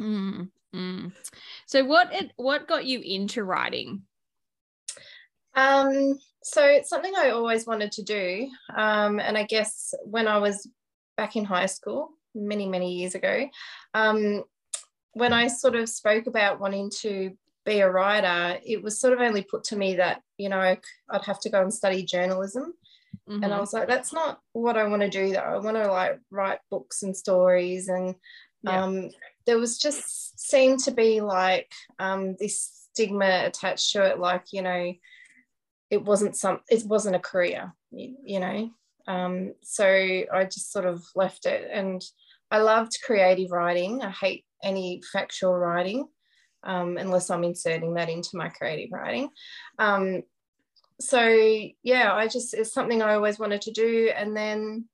[0.02, 1.12] Mm, mm.
[1.66, 4.04] So what it what got you into writing?
[5.60, 8.49] Um, so it's something I always wanted to do.
[8.76, 10.68] Um, and I guess when I was
[11.18, 13.49] back in high school, many, many years ago,
[13.93, 14.43] um,
[15.14, 17.32] when I sort of spoke about wanting to
[17.66, 21.26] be a writer, it was sort of only put to me that, you know, I'd
[21.26, 22.74] have to go and study journalism.
[23.28, 23.43] Mm-hmm.
[23.43, 25.39] And I was like, that's not what I want to do though.
[25.39, 27.89] I want to like write books and stories.
[27.89, 28.16] And
[28.64, 28.84] yeah.
[28.84, 29.10] um,
[29.45, 34.62] there was just seemed to be like um, this stigma attached to it, like, you
[34.62, 34.93] know,
[35.90, 38.70] it wasn't some, it wasn't a career, you, you know.
[39.08, 41.68] Um, so I just sort of left it.
[41.72, 42.04] And
[42.52, 44.02] I loved creative writing.
[44.04, 46.08] I hate any factual writing.
[46.62, 49.30] Um, unless I'm inserting that into my creative writing.
[49.80, 50.24] Um,
[51.00, 51.26] so
[51.84, 54.86] yeah, I just it's something I always wanted to do, and then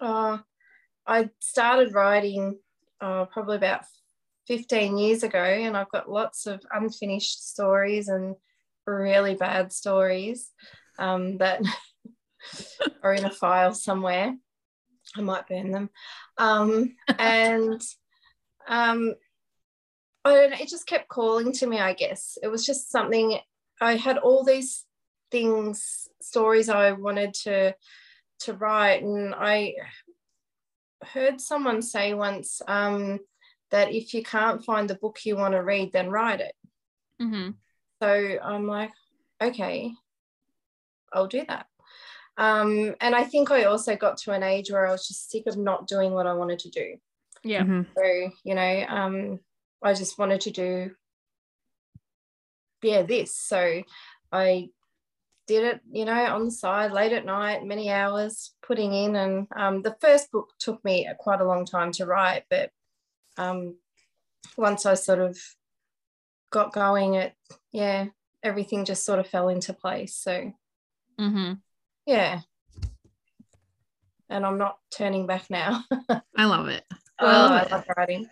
[0.00, 0.38] uh,
[1.06, 2.58] I started writing
[3.00, 3.84] uh, probably about
[4.48, 8.36] 15 years ago, and I've got lots of unfinished stories and
[8.86, 10.50] really bad stories
[10.98, 11.62] um, that
[13.02, 14.36] are in a file somewhere.
[15.16, 15.90] I might burn them,
[16.38, 17.80] um, and
[18.68, 19.14] um,
[20.24, 21.80] I don't know, it just kept calling to me.
[21.80, 23.38] I guess it was just something
[23.80, 24.84] I had all these
[25.30, 27.74] things, stories I wanted to
[28.40, 29.74] to write, and I
[31.04, 33.18] heard someone say once um,
[33.70, 36.54] that if you can't find the book you want to read, then write it.
[37.20, 37.50] Mm-hmm.
[38.02, 38.90] So I'm like,
[39.40, 39.92] okay,
[41.12, 41.66] I'll do that.
[42.36, 45.44] Um, and I think I also got to an age where I was just sick
[45.46, 46.96] of not doing what I wanted to do.
[47.44, 47.62] Yeah.
[47.62, 47.82] Mm-hmm.
[47.96, 49.38] So, you know, um,
[49.84, 50.90] I just wanted to do,
[52.82, 53.36] yeah, this.
[53.36, 53.82] So
[54.32, 54.70] I
[55.46, 59.14] did it, you know, on the side, late at night, many hours putting in.
[59.14, 62.70] And um, the first book took me quite a long time to write, but
[63.36, 63.76] um,
[64.56, 65.38] once I sort of
[66.52, 67.34] got going, it,
[67.72, 68.06] yeah,
[68.42, 70.14] everything just sort of fell into place.
[70.14, 70.52] So,
[71.20, 71.54] Mm-hmm.
[72.06, 72.40] yeah.
[74.30, 75.84] And I'm not turning back now.
[76.36, 76.84] I love it.
[77.18, 78.26] I oh, love I love writing.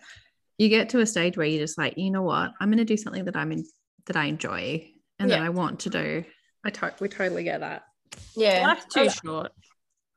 [0.57, 2.51] You get to a stage where you're just like, you know what?
[2.59, 3.65] I'm going to do something that I'm in,
[4.07, 6.23] that I enjoy and that I want to do.
[6.63, 7.83] I to- we totally get that.
[8.35, 8.67] Yeah.
[8.67, 9.51] Life's too short.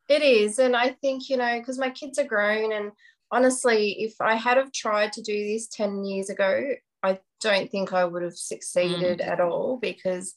[0.09, 0.59] It is.
[0.59, 2.93] And I think, you know, because my kids are grown and
[3.31, 6.63] honestly, if I had have tried to do this 10 years ago,
[7.45, 10.35] don't think I would have succeeded at all because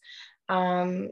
[0.49, 1.10] um,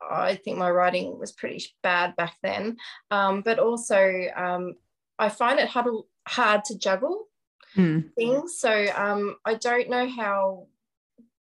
[0.00, 2.78] I think my writing was pretty bad back then.
[3.10, 4.74] Um, but also, um,
[5.18, 5.86] I find it hard,
[6.26, 7.28] hard to juggle
[7.76, 8.14] Mm.
[8.14, 8.58] things.
[8.58, 10.68] So um, I don't know how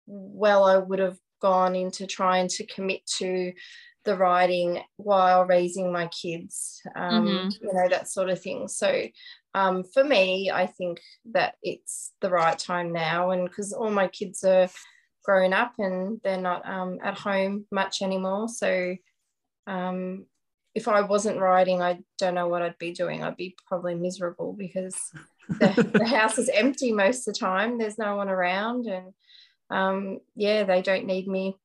[0.07, 3.53] well I would have gone into trying to commit to
[4.03, 7.61] the writing while raising my kids, um, Mhm.
[7.61, 8.68] you know, that sort of thing.
[8.68, 9.07] So
[9.54, 11.01] um, for me, I think
[11.32, 13.32] that it's the right time now.
[13.32, 14.70] And because all my kids are
[15.24, 18.49] grown up and they're not um, at home much anymore.
[18.49, 18.95] So
[19.68, 20.26] um,
[20.76, 23.24] if I wasn't writing, I don't know what I'd be doing.
[23.24, 24.95] I'd be probably miserable because
[25.49, 27.78] the, the house is empty most of the time.
[27.78, 29.14] There's no one around, and
[29.70, 31.58] um, yeah, they don't need me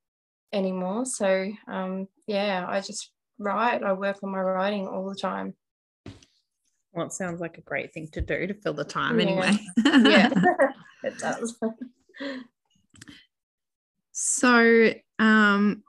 [0.52, 1.06] anymore.
[1.06, 3.82] So um, yeah, I just write.
[3.82, 5.54] I work on my writing all the time.
[6.98, 9.26] Well, it sounds like a great thing to do to fill the time Yeah.
[9.26, 9.58] anyway.
[9.84, 10.30] Yeah,
[11.04, 11.56] it does.
[14.10, 14.90] So,
[15.20, 15.84] um,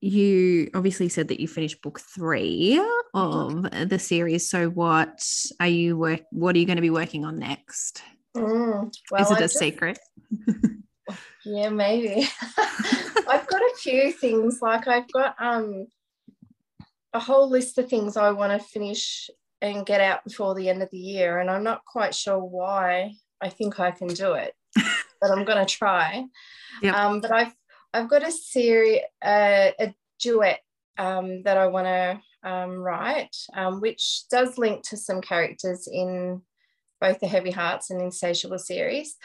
[0.00, 2.82] you obviously said that you finished book three
[3.12, 4.48] of the series.
[4.48, 5.22] So, what
[5.60, 6.22] are you work?
[6.30, 8.02] What are you going to be working on next?
[8.34, 9.98] Mm, well, Is it I a just- secret?
[11.46, 12.26] Yeah, maybe.
[13.28, 14.60] I've got a few things.
[14.62, 15.88] Like I've got um
[17.12, 19.28] a whole list of things I want to finish
[19.68, 23.14] and get out before the end of the year, and I'm not quite sure why
[23.40, 24.54] I think I can do it,
[25.20, 26.24] but I'm going to try.
[26.82, 26.94] Yep.
[26.94, 27.54] Um, but I've
[27.92, 30.60] I've got a series, uh, a duet
[30.98, 36.42] um, that I want to um, write, um, which does link to some characters in
[37.00, 39.16] both the Heavy Hearts and Insatiable series.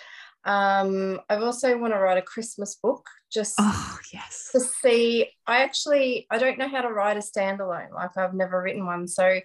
[0.45, 4.49] Um, I also want to write a Christmas book just Oh, yes.
[4.53, 5.29] to see.
[5.45, 7.93] I actually I don't know how to write a standalone.
[7.93, 9.39] Like I've never written one, so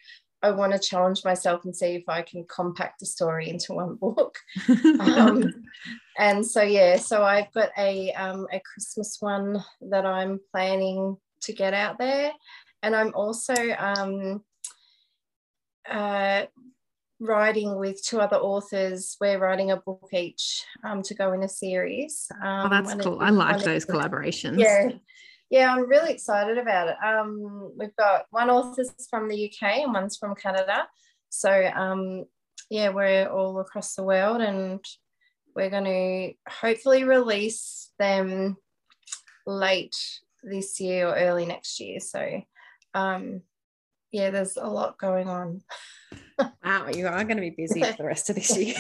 [0.45, 3.95] I want to challenge myself and see if I can compact a story into one
[3.97, 4.38] book.
[5.01, 5.64] Um,
[6.18, 11.53] and so yeah, so I've got a um, a Christmas one that I'm planning to
[11.53, 12.32] get out there,
[12.82, 14.42] and I'm also um,
[15.90, 16.45] uh,
[17.20, 19.16] writing with two other authors.
[19.20, 22.30] We're writing a book each um, to go in a series.
[22.42, 23.18] Um, oh, that's cool.
[23.20, 24.59] I like those collaborations.
[24.59, 24.90] Yeah.
[25.51, 26.97] Yeah, I'm really excited about it.
[27.05, 30.88] Um, we've got one author's from the UK and one's from Canada.
[31.28, 32.24] So um,
[32.70, 34.84] yeah, we're all across the world and
[35.55, 38.57] we're going to hopefully release them
[39.47, 39.97] late
[40.42, 42.01] this year or early next year.
[42.01, 42.42] So
[42.95, 43.42] um,
[44.11, 45.61] yeah, there's a lot going on.
[46.64, 48.74] Wow, you are going to be busy for the rest of this year.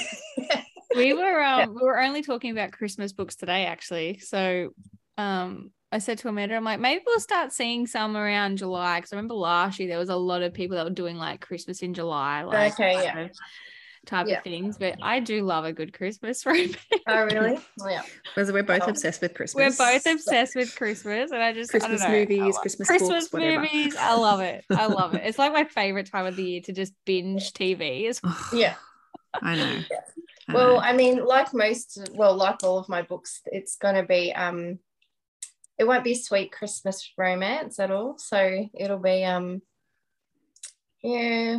[0.96, 4.18] we were um we were only talking about Christmas books today actually.
[4.18, 4.70] So
[5.18, 9.00] um I said to Amanda, I'm like, maybe we'll start seeing some around July.
[9.00, 11.40] Cause I remember last year there was a lot of people that were doing like
[11.40, 13.20] Christmas in July, like Okay, type yeah.
[13.20, 13.30] of-
[14.06, 14.38] type Yeah.
[14.38, 14.76] of things.
[14.76, 16.76] But I do love a good Christmas romance.
[17.08, 17.58] oh, really?
[17.88, 18.02] Yeah.
[18.34, 18.90] Because we're both Oh.
[18.90, 19.78] obsessed with Christmas.
[19.78, 22.54] We're both obsessed with Christmas, and I just I don't Christmas know, I movies, love-
[22.60, 23.62] Christmas Christmas books, whatever.
[23.62, 23.96] movies.
[23.96, 24.64] I love it.
[24.70, 25.22] I love it.
[25.24, 28.08] It's like my favorite time of the year to just binge TV.
[28.10, 28.74] It's Oh, Yeah.
[29.42, 29.80] I know.
[29.90, 30.00] Yeah.
[30.48, 30.78] I well know.
[30.80, 34.78] i mean like most well like all of my books it's going to be um
[35.78, 39.60] it won't be sweet christmas romance at all so it'll be um
[41.02, 41.58] yeah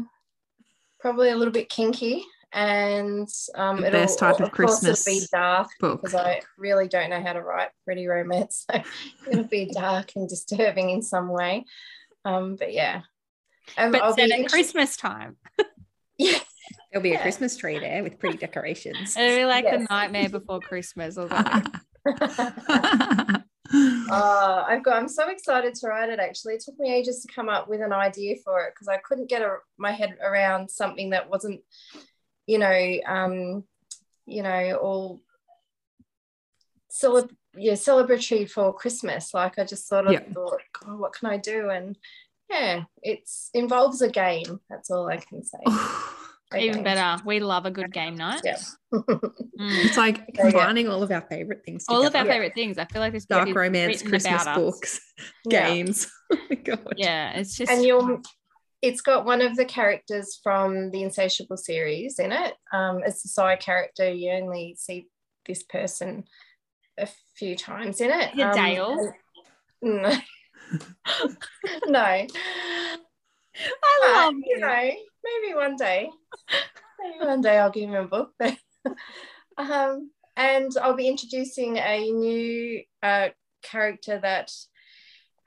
[0.99, 5.20] probably a little bit kinky and um The it'll best type of course it'll be
[5.20, 6.01] Christmas dark book.
[6.01, 8.82] because i really don't know how to write pretty romance so
[9.32, 11.66] it'll be dark and disturbing in some way
[12.24, 13.01] um but yeah
[13.78, 15.38] um, but I'll set be at Christmas time.
[16.18, 16.38] yeah
[16.91, 19.18] There'll be a Christmas tree there with pretty decorations.
[19.18, 21.74] It'll be like the nightmare before Christmas or something.
[24.11, 24.97] Uh, I've got.
[24.97, 26.19] I'm so excited to write it.
[26.19, 28.97] Actually, it took me ages to come up with an idea for it because I
[28.97, 31.61] couldn't get a, my head around something that wasn't,
[32.45, 33.63] you know, um,
[34.26, 35.21] you know, all
[36.91, 39.34] celeb- yeah, celebratory for Christmas.
[39.34, 40.34] Like I just sort of Yeah.
[40.34, 41.69] thought, oh, what can I do?
[41.69, 41.97] And
[42.49, 44.59] yeah, it's involves a game.
[44.69, 45.59] That's all I can say.
[46.57, 47.21] Even better.
[47.25, 48.41] We love a good game night.
[48.43, 48.57] Yeah.
[48.93, 49.31] Mm.
[49.85, 51.85] It's like combining all of our favorite things.
[51.89, 52.25] All of our.
[52.25, 52.31] Yeah.
[52.31, 52.77] favorite things.
[52.77, 54.57] I feel like this dark romance, Christmas about us.
[54.57, 54.99] books,
[55.45, 55.67] Yeah.
[55.67, 56.11] games.
[56.31, 56.93] Oh my god.
[56.97, 58.19] Yeah, it's just and you'll
[58.81, 63.27] it's got one of the characters from the insatiable series in it um it's a
[63.27, 65.07] side character you only see
[65.47, 66.23] this person
[66.97, 69.13] a few times in it Um, Dale?
[69.81, 70.15] no
[71.87, 72.27] no
[73.59, 74.59] I But, love you it.
[74.61, 74.91] know
[75.23, 76.09] maybe one day
[77.01, 78.31] maybe one day i'll give him a book
[79.57, 83.29] um and i'll be introducing a new uh,
[83.63, 84.51] character that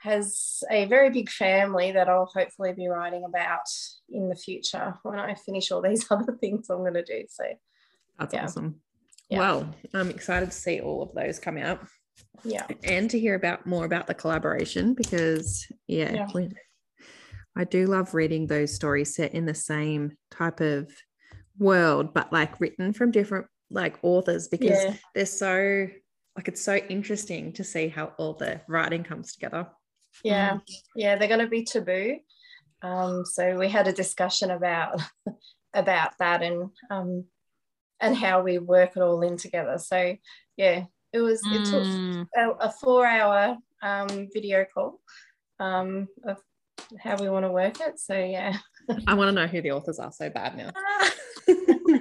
[0.00, 3.62] has a very big family that I'll hopefully be writing about
[4.08, 7.24] in the future when I finish all these other things I'm going to do.
[7.28, 7.42] So,
[8.16, 8.44] That's Yeah.
[8.44, 8.80] awesome.
[9.28, 9.38] Yeah.
[9.40, 11.80] Well, I'm excited to see all of those come out
[12.44, 12.64] yeah.
[12.84, 16.26] and to hear about more about the collaboration because yeah, Yeah.
[17.58, 20.88] I do love reading those stories set in the same type of
[21.58, 24.94] world, but like written from different like authors because Yeah.
[25.14, 25.88] they're so
[26.36, 29.66] like it's so interesting to see how all the writing comes together.
[30.22, 30.58] Yeah.
[30.94, 31.16] Yeah.
[31.16, 32.20] They're going to be taboo.
[32.80, 35.02] Um, so we had a discussion about
[35.74, 37.24] about that and um,
[37.98, 39.78] and how we work it all in together.
[39.78, 40.16] So
[40.56, 42.26] yeah, it was it took Mm.
[42.36, 45.00] a, a four hour um, video call
[45.58, 46.38] um, of
[47.00, 47.98] how we want to work it.
[47.98, 48.56] So yeah.
[49.06, 50.70] I want to know who the authors are so bad now.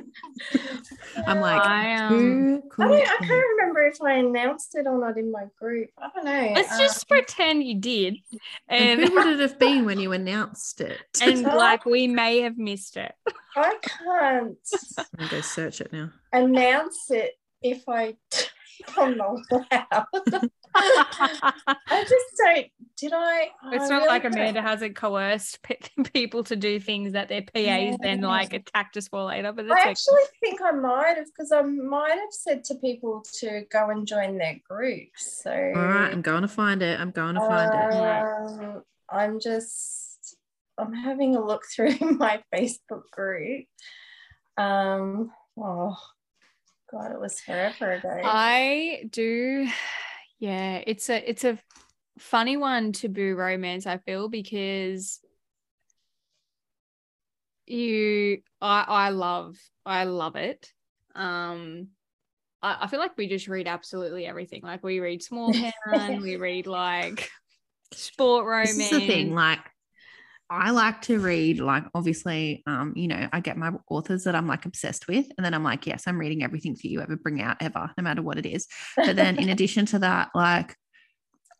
[1.27, 4.99] I'm like, I um who I, don't, I can't remember if I announced it or
[4.99, 5.89] not in my group.
[5.97, 6.51] I don't know.
[6.55, 8.17] let's Uh, just pretend you did.
[8.69, 10.99] And And who would it have been when you announced it?
[11.21, 13.13] and like we may have missed it.
[13.55, 14.57] I can't
[15.19, 16.11] I'm go search it now.
[16.31, 18.15] announce it if I
[18.95, 20.49] I'm not allowed.
[20.75, 22.67] I just don't.
[22.97, 23.49] Did I?
[23.73, 24.33] It's I not really like don't.
[24.33, 25.77] Amanda hasn't coerced pe-
[26.13, 28.27] people to do things that their PAs then Yeah.
[28.27, 29.51] like attacked us for later.
[29.53, 33.23] But I that's actually think I might have because I might have said to people
[33.39, 35.41] to go and join their groups.
[35.43, 36.99] So All right, I'm going to find it.
[36.99, 38.63] I'm going to find it.
[38.73, 40.35] Um, I'm just
[40.77, 43.65] I'm having a look through my Facebook group.
[44.57, 45.95] Um oh
[46.91, 48.21] god, it was forever ago.
[48.23, 49.67] I do.
[50.39, 51.57] Yeah, it's a it's a
[52.19, 53.85] funny one taboo romance.
[53.85, 55.19] I feel because
[57.65, 60.71] you I I love I love it.
[61.15, 61.89] Um,
[62.61, 64.61] I, I feel like we just read absolutely everything.
[64.63, 65.53] Like we read small
[65.85, 67.29] town, we read like
[67.93, 68.77] sport romance.
[68.77, 69.59] This is the thing, like
[70.49, 74.47] I like to read, like obviously, um, you know, I get my authors that I'm
[74.47, 77.41] like obsessed with, and then I'm like, yes, I'm reading everything that you ever bring
[77.41, 78.67] out ever, no matter what it is.
[78.95, 80.75] But then in addition to that, like,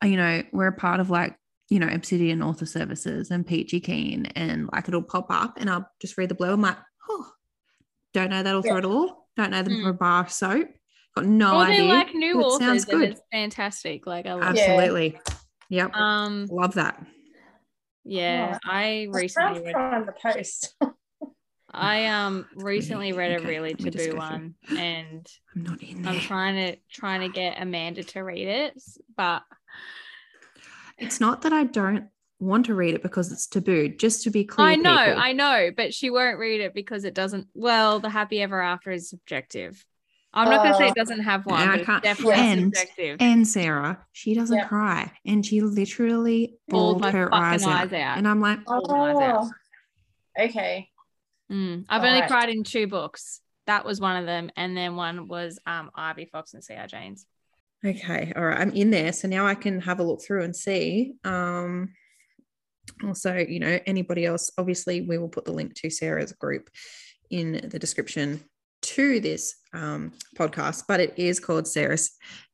[0.04, 1.36] you know, we're a part of like,
[1.70, 5.90] you know, Obsidian Author Services and Peachy Keen, and like it'll pop up and I'll
[6.02, 6.52] just read the blue.
[6.54, 6.78] I'm like,
[7.10, 7.26] oh,
[8.14, 8.78] don't know that author Yeah.
[8.78, 9.28] at all.
[9.36, 9.82] Don't know them Mm.
[9.82, 10.70] from a bar soap.
[11.16, 11.78] Got no or idea.
[11.84, 13.10] they're like new it authors sounds good.
[13.10, 14.08] it's fantastic.
[14.08, 14.62] Like I love Yeah.
[14.72, 15.20] Absolutely.
[15.70, 15.94] Yep.
[15.96, 17.06] Um Love that.
[18.08, 20.76] Yeah, I I recently read find the post.
[21.72, 26.02] I um recently read a really let me just taboo one and I'm not in
[26.02, 26.14] there.
[26.14, 28.82] I'm trying to trying to get Amanda to read it,
[29.16, 29.44] but
[30.98, 32.08] It's not that I don't
[32.40, 34.68] want to read it because it's taboo, just to be clear.
[34.68, 35.22] I know, people.
[35.22, 37.48] I know, but she won't read it because it doesn't.
[37.54, 39.84] Well, the happy ever after is subjective.
[40.38, 43.18] I'm not going to say Uh, it doesn't have one, I can't- definitely and- subjective.
[43.20, 44.68] And Sarah, she doesn't Yeah.
[44.68, 45.12] cry.
[45.26, 47.70] And she literally Bawled bawled her fucking eyes out.
[47.88, 48.18] eyes out.
[48.18, 49.46] And I'm like, Bawled my eyes out.
[50.40, 50.90] Oh, okay.
[51.52, 52.30] Mm, I've only Alright.
[52.30, 53.42] cried in two books.
[53.66, 56.88] That was one of them, and then one was um Ivy Fox and C.R.
[56.88, 57.26] Janes.
[57.86, 59.12] okay, all right, I'm in there.
[59.14, 61.14] So now I can have a look through and see.
[61.24, 61.94] Um,
[63.04, 66.70] also, you know, anybody else, obviously, we will put the link to Sarah's group
[67.30, 68.42] in the description
[68.98, 72.12] to this um, podcast, but it is called Sarah's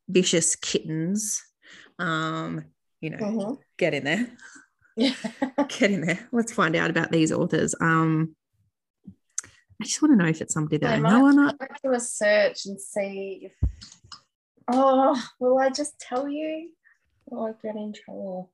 [0.10, 1.42] Vicious Kittens.
[2.00, 2.66] Um,
[3.00, 3.58] you know, Mhm.
[3.78, 4.28] get in there.
[4.96, 5.16] Yeah.
[5.70, 6.28] get in there.
[6.32, 7.74] Let's find out about these authors.
[7.80, 8.36] Um,
[9.82, 11.58] I just want to know if it's somebody that I, I know or not.
[11.84, 13.70] do a search and see if.
[14.72, 16.70] Oh, will I just tell you?
[17.26, 18.52] Will I get in trouble?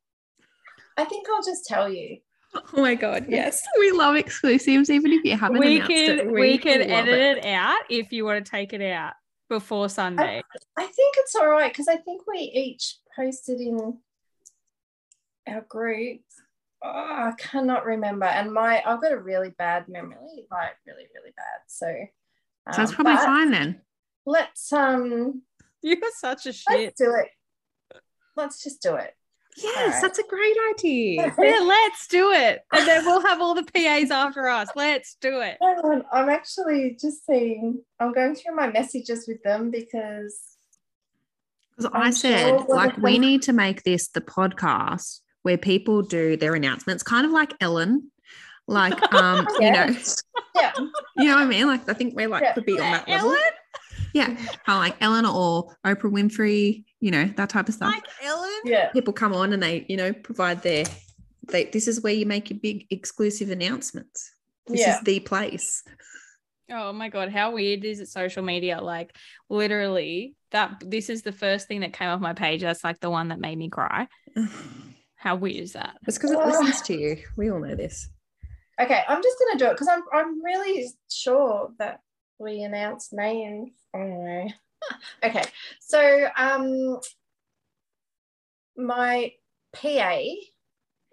[0.95, 2.19] I think I'll just tell you.
[2.73, 4.89] Oh my god, yes, we love exclusives.
[4.89, 7.45] Even if you haven't We announced can it, we, can love edit it.
[7.45, 9.13] out if you want to take it out
[9.49, 10.41] before Sunday.
[10.77, 13.97] I think it's all right because I think we each posted in
[15.47, 16.21] our group.
[16.83, 21.33] Oh, I cannot remember, and my I've got a really bad memory, like really, really
[21.35, 21.59] bad.
[21.67, 21.85] So,
[22.73, 23.81] So it's um, probably fine then.
[24.25, 25.41] Let's um,
[25.81, 26.79] You're such a shit.
[26.79, 27.29] let's do it.
[28.35, 29.13] Let's just do it.
[29.61, 30.01] Yes, Alright.
[30.01, 31.33] that's a great idea.
[31.39, 32.61] Yeah, let's do it.
[32.71, 34.69] And then we'll have all the PAs after us.
[34.75, 35.57] Let's do it.
[36.11, 37.81] I'm actually just seeing.
[37.99, 40.39] I'm going through my messages with them because
[41.77, 46.01] Because I'm said, sure like, we thing- need to make this the podcast where people
[46.01, 48.11] do their announcements, kind of like Ellen.
[48.67, 49.87] Like, um, you know,
[50.55, 50.71] yeah,
[51.17, 51.65] you know what I mean?
[51.65, 52.53] Like, I think we're like Yeah.
[52.53, 53.29] could be on that level.
[53.31, 53.41] Ellen?
[54.13, 57.93] Yeah, kind of like Ellen or Oprah Winfrey, you know, that type of stuff.
[57.93, 58.61] Like Ellen?
[58.65, 60.85] yeah, people come on and they, you know, provide their.
[61.51, 64.31] They, this is where you make your big exclusive announcements.
[64.67, 64.97] This yeah.
[64.97, 65.83] is the place.
[66.71, 68.79] Oh my god, how weird is it social media?
[68.81, 69.15] Like
[69.49, 72.61] literally that this is the first thing that came off my page.
[72.61, 74.07] That's like the one that made me cry.
[75.15, 75.97] How weird is that?
[76.07, 77.17] It's because it listens to you.
[77.35, 78.07] We all know this.
[78.79, 81.99] Okay, I'm just gonna do it because I'm I'm really sure that
[82.39, 83.71] we announced names.
[83.93, 84.47] Oh,
[85.23, 85.43] okay,
[85.81, 86.99] so um,
[88.77, 89.31] my
[89.73, 90.19] PA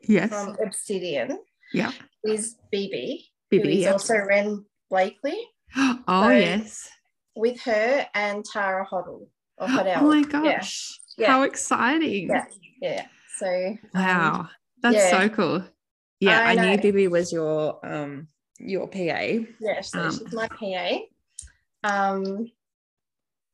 [0.02, 0.28] Yes.
[0.30, 1.38] from Obsidian
[1.72, 1.90] yeah.
[2.24, 3.92] is BB, who Bibi, is yeah.
[3.92, 5.36] also Ren Blakely,
[5.76, 6.88] Oh So- yes.
[7.34, 9.26] with her and Tara Hoddle
[9.58, 9.96] or Hoddle.
[10.00, 10.98] Oh my gosh.
[11.18, 11.28] Yeah.
[11.32, 12.28] How exciting.
[12.28, 12.44] Yeah.
[12.80, 13.06] Yeah.
[13.38, 14.48] So um, Wow.
[14.82, 15.10] That's yeah.
[15.10, 15.64] so cool.
[16.20, 16.80] Yeah, I I, knew.
[16.82, 18.98] Bibi was your um your PA.
[19.60, 20.98] yeah, so Um, she's my PA.
[21.84, 22.50] Um,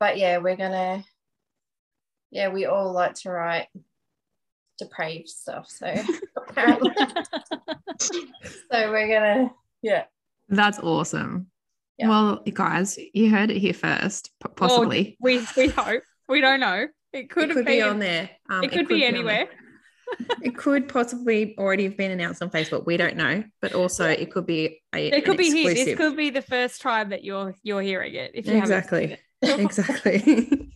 [0.00, 1.04] but yeah, we're gonna.
[2.30, 3.68] Yeah, we all like to write
[4.78, 5.86] depraved stuff, so
[6.36, 6.90] apparently,
[8.00, 9.52] so we're gonna.
[9.82, 10.04] Yeah.
[10.48, 11.48] That's awesome.
[11.98, 12.08] Yeah.
[12.08, 15.16] Well, guys, you heard it here first, p- possibly.
[15.20, 16.02] We we hope.
[16.28, 16.86] We don't know.
[17.12, 18.30] It could, it could be been on there.
[18.48, 19.08] Um, it could be on there.
[19.08, 19.48] anywhere.
[20.42, 22.86] it could possibly already have been announced on Facebook.
[22.86, 25.74] We don't know, but also it could be a, It could an be here.
[25.74, 28.32] This could be the first time that you're you're hearing it.
[28.34, 29.20] If you exactly, it.
[29.60, 30.70] exactly.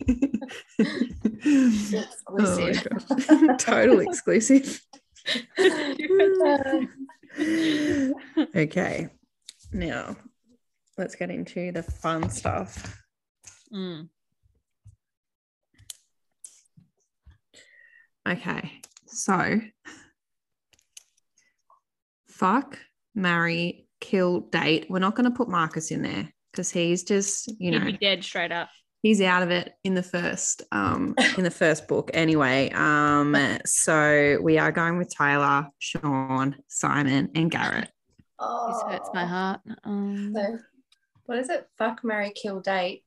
[0.79, 0.85] oh
[2.29, 2.87] Exclusive.
[3.07, 4.81] gosh, total exclusive.
[8.55, 9.09] okay,
[9.71, 10.15] now
[10.97, 13.03] let's get into the fun stuff.
[13.73, 14.09] Mm.
[18.27, 18.81] Okay,
[19.17, 19.59] so
[22.27, 22.77] fuck,
[23.15, 24.87] marry, kill, date.
[24.89, 27.93] We're not going to put Marcus in there because he's just, you He'd know, be
[27.93, 28.69] dead straight up.
[29.01, 32.69] he's out of it in the first, um, in the first book anyway.
[32.71, 37.89] Um, so we are going with Tyler, Sean, Simon, and Garrett.
[38.39, 39.61] Oh, This hurts my heart.
[39.83, 40.59] Um, So,
[41.25, 41.67] what is it?
[41.77, 43.03] Fuck, marry, kill, date.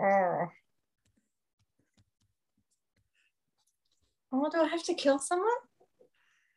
[0.00, 0.44] Oh.
[4.32, 5.48] Oh, do I have to kill someone?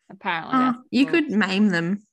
[0.09, 2.05] apparently, Uh, you the could maim them.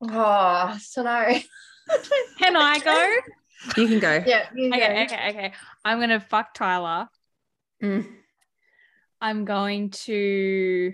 [0.00, 1.26] Oh, so no.
[2.38, 3.16] Can I go?
[3.80, 4.22] You can go.
[4.26, 4.76] Yeah, you go.
[4.76, 5.52] Okay, okay, okay.
[5.84, 7.08] I'm gonna fuck Tyler.
[7.82, 8.06] Mm.
[9.20, 10.92] I'm going to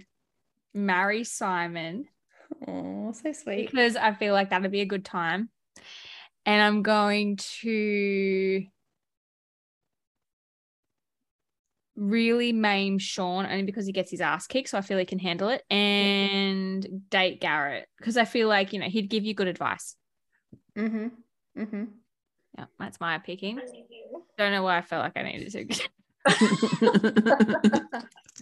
[0.75, 2.07] marry Simon
[2.66, 3.71] Oh, so sweet.
[3.71, 5.49] because I feel like that'd be a good time.
[6.45, 8.64] And I'm going to
[11.99, 14.69] really maim Sean only because he gets his ass kicked.
[14.71, 15.63] So I feel he can handle it.
[15.71, 19.97] And date Garrett because I feel like, you know, he'd give you good advice.
[20.77, 21.09] Mm-hmm.
[21.61, 21.85] Mm-hmm.
[22.57, 23.61] Yeah, that's my picking.
[24.39, 25.65] Don't know why I felt like I needed to.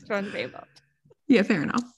[0.06, 0.80] Trying to be involved.
[1.26, 1.82] yeah, fair enough.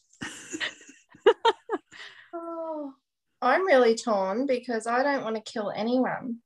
[2.34, 2.92] Oh,
[3.40, 6.38] I'm really torn because I don't want to kill anyone.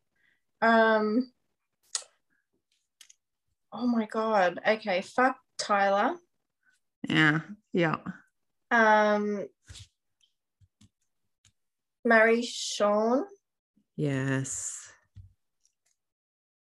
[0.61, 1.33] Um.
[3.73, 4.61] Oh my god.
[4.67, 6.17] Okay, fuck Tyler.
[7.09, 7.41] Yeah,
[7.73, 7.97] yeah.
[8.71, 9.47] Um.
[12.05, 13.25] Marry Sean.
[13.97, 14.93] Yes.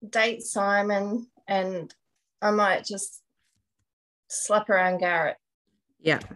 [0.07, 1.93] Date Simon, and
[2.41, 3.21] I might just
[4.29, 5.37] slap around Garrett.
[5.99, 6.19] Yeah.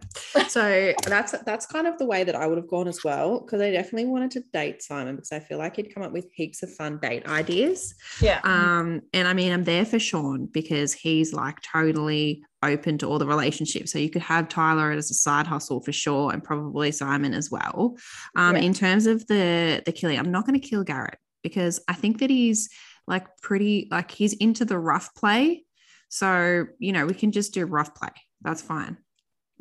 [0.47, 3.61] So that's that's kind of the way that I would have gone as well because
[3.61, 6.61] I definitely wanted to date Simon because I feel like he'd come up with heaps
[6.61, 7.95] of fun date ideas.
[8.21, 8.41] Yeah.
[8.43, 13.17] Um, and I mean, I'm there for Sean because he's like totally open to all
[13.17, 13.93] the relationships.
[13.93, 17.49] So you could have Tyler as a side hustle for sure, and probably Simon as
[17.49, 17.95] well.
[18.35, 18.61] Um, Yeah.
[18.63, 22.19] in terms of the the killing, I'm not going to kill Garrett because I think
[22.19, 22.69] that he's
[23.07, 25.63] like pretty like he's into the rough play.
[26.09, 28.11] So you know, we can just do rough play.
[28.41, 28.97] That's fine.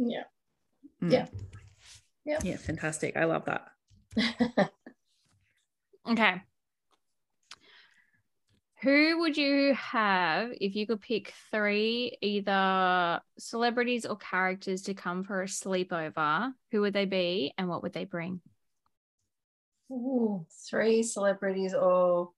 [0.00, 0.22] Yeah.
[1.02, 1.12] Mm.
[1.12, 1.26] Yeah.
[2.24, 2.38] Yeah.
[2.42, 3.16] Yeah, fantastic.
[3.16, 4.70] I love that.
[6.08, 6.40] Okay.
[8.82, 15.22] Who would you have if you could pick three either celebrities or characters to come
[15.22, 16.52] for a sleepover?
[16.72, 18.40] Who would they be and what would they bring?
[19.92, 22.30] Ooh, three celebrities or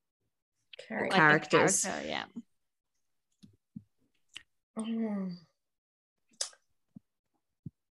[0.89, 1.13] characters.
[1.13, 1.83] a Characters.
[1.85, 2.25] character, yeah.
[4.77, 5.37] Mm.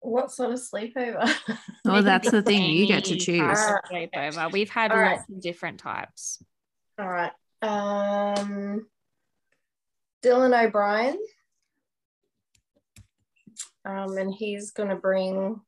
[0.03, 1.29] What sort of sleepover?
[1.85, 2.71] Oh, that's the thing.
[2.71, 3.39] You get to choose.
[3.39, 4.51] type of sleepover.
[4.53, 5.17] We've had All right.
[5.17, 6.41] lots of different types.
[6.97, 7.31] All right.
[7.61, 8.87] Um,
[10.23, 11.17] Dylan O'Brien.
[13.85, 15.59] Um, and he's going to bring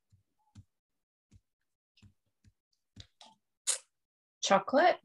[4.42, 4.98] chocolate.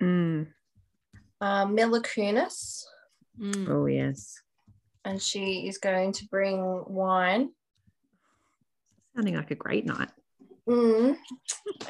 [0.00, 0.48] Mm.
[1.40, 2.84] Uh, Mila Kunis,
[3.40, 3.68] Mm.
[3.68, 4.40] Oh, yes.
[5.04, 7.50] and she is going to bring wine.
[9.18, 10.10] Sounding like a great night.
[10.68, 11.16] Mm.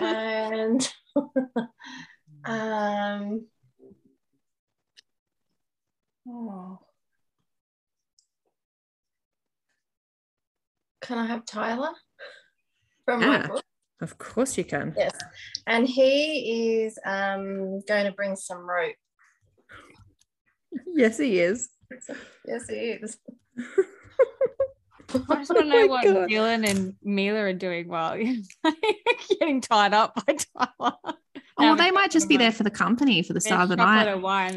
[0.01, 0.93] and
[2.47, 3.47] um,
[6.27, 6.79] oh.
[11.03, 11.91] Can I have Tyler
[13.05, 13.63] from my book?
[14.01, 14.95] Of course you can.
[14.97, 15.13] Yes.
[15.67, 18.97] And he is um, going to bring some rope.
[20.95, 21.69] Yes, he is.
[22.47, 23.19] Yes, he is.
[25.15, 26.29] Oh I just want to Oh know my what God.
[26.31, 28.37] Dylan and Mila are doing while you're
[29.41, 30.97] getting tied up by Tyler.
[31.61, 33.77] Oh, well, they might just be there for the company for the start of the
[33.77, 34.05] night.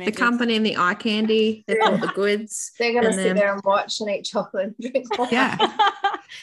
[0.05, 2.73] The company and the eye candy, they've got the goods.
[2.77, 5.29] They're going to sit then- there and watch and eat chocolate and drink wine.
[5.31, 5.57] Yeah.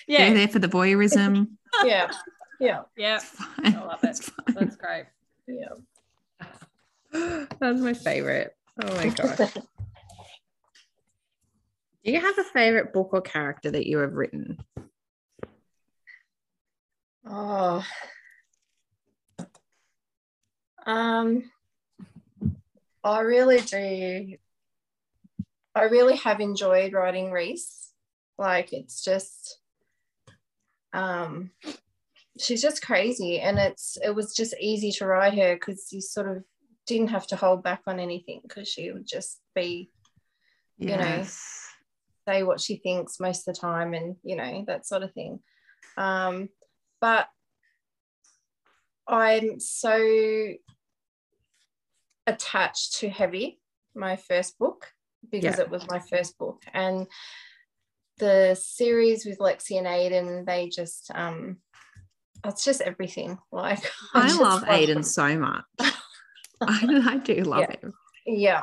[0.09, 1.49] They're there for the voyeurism.
[1.85, 2.11] Yeah.
[2.59, 2.83] Yeah.
[2.97, 3.21] Yeah.
[3.59, 4.29] I love it.
[4.49, 5.05] That's great.
[5.47, 6.47] Yeah.
[7.61, 8.57] That's my favorite.
[8.83, 9.51] Oh my gosh.
[12.09, 14.57] Do you have a favorite book or character that you have written?
[17.29, 17.85] Oh.
[20.87, 21.51] Um,
[23.05, 24.37] I really do.
[25.75, 27.93] I really have enjoyed writing Reese.
[28.39, 29.59] Like it's just,
[30.95, 31.51] um,
[32.41, 36.35] she's just crazy, and it's it was just easy to write her because you sort
[36.35, 36.43] of
[36.87, 39.91] didn't have to hold back on anything because she would just be
[40.79, 41.25] You know.
[42.29, 45.41] Say what she thinks most of the time and you know that sort of thing
[45.97, 46.49] um,
[47.01, 47.27] but
[49.09, 50.53] i'm so
[52.27, 53.59] attached to heavy
[53.95, 54.93] my first book
[55.31, 55.63] because Yeah.
[55.65, 57.07] it was my first book and
[58.19, 61.57] the series with lexi and aiden they just um
[62.45, 65.03] it's just everything like I love love Aiden them.
[65.03, 65.65] so much.
[65.81, 65.91] I,
[67.15, 67.77] I do love Yeah.
[67.81, 67.95] him.
[68.27, 68.63] yeah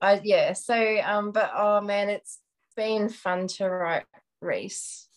[0.00, 2.40] I yeah so um but oh man it's
[2.76, 4.04] been fun to write
[4.40, 5.08] Reese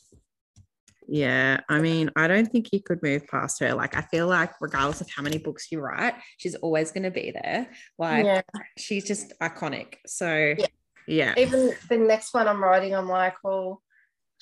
[1.07, 3.73] Yeah, I mean, I don't think you could move past her.
[3.73, 7.11] Like, I feel like regardless of how many books you write, she's always going to
[7.11, 7.67] be there.
[7.97, 8.41] Like, yeah
[8.77, 9.95] she's just iconic.
[10.07, 10.65] So, Yeah.
[11.07, 11.33] yeah.
[11.37, 13.81] even the next one I'm writing I'm like well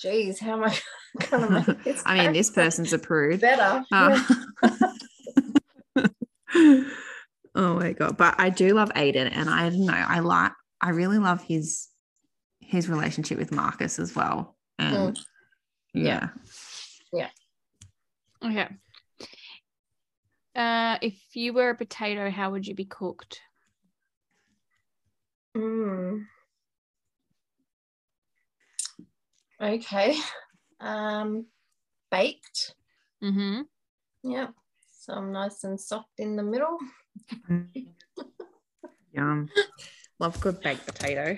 [0.00, 0.78] geez how am I
[1.30, 3.40] gonna make this I mean, this person's approved.
[3.40, 4.22] better Uh,
[7.54, 8.16] oh my god!
[8.16, 9.92] But I do love Aiden, and I don't know.
[9.92, 10.52] I like.
[10.80, 11.87] I really love his
[12.68, 14.56] his relationship with Marcus as well.
[14.78, 15.24] And Mm.
[15.94, 16.28] yeah,
[18.44, 18.68] Okay.
[20.54, 23.40] Uh, if you were a potato, how would you be cooked?
[25.56, 26.24] Mm.
[29.60, 30.14] okay
[30.80, 31.46] um
[32.12, 32.74] baked
[33.24, 33.62] Mm-hmm.
[34.22, 34.48] yeah
[34.92, 36.78] so I'm nice and soft in the middle
[39.12, 39.48] yum.
[40.20, 41.36] Love good baked potato.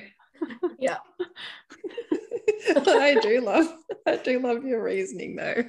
[0.79, 0.99] Yeah
[2.77, 3.67] I do love.
[4.07, 5.63] I do love your reasoning though.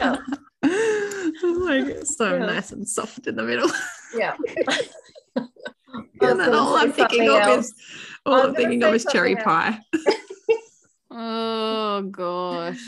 [0.00, 0.16] Yeah.
[0.62, 2.46] like it's so Yeah.
[2.46, 3.70] nice and soft in the middle.
[4.16, 4.36] yeah
[5.36, 7.66] and then all I'm thinking something of else.
[7.66, 7.74] is
[8.26, 9.80] all I was I'm thinking of is cherry something pie.
[11.10, 12.80] Oh gosh.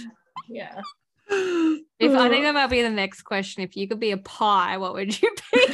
[0.49, 0.81] yeah
[1.31, 3.63] If I think that might be the next question.
[3.63, 5.67] If you could be a pie, what would you be?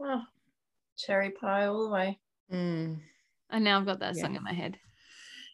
[0.00, 0.22] oh,
[0.96, 2.18] cherry pie all the way
[2.52, 3.00] Mm.
[3.50, 4.22] and now I've got that Yeah.
[4.22, 4.78] song in my head.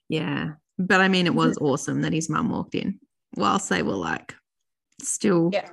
[0.08, 0.52] Yeah.
[0.78, 2.98] But I mean, it was awesome that his mum walked in
[3.36, 4.34] whilst they were like
[5.00, 5.68] still, yeah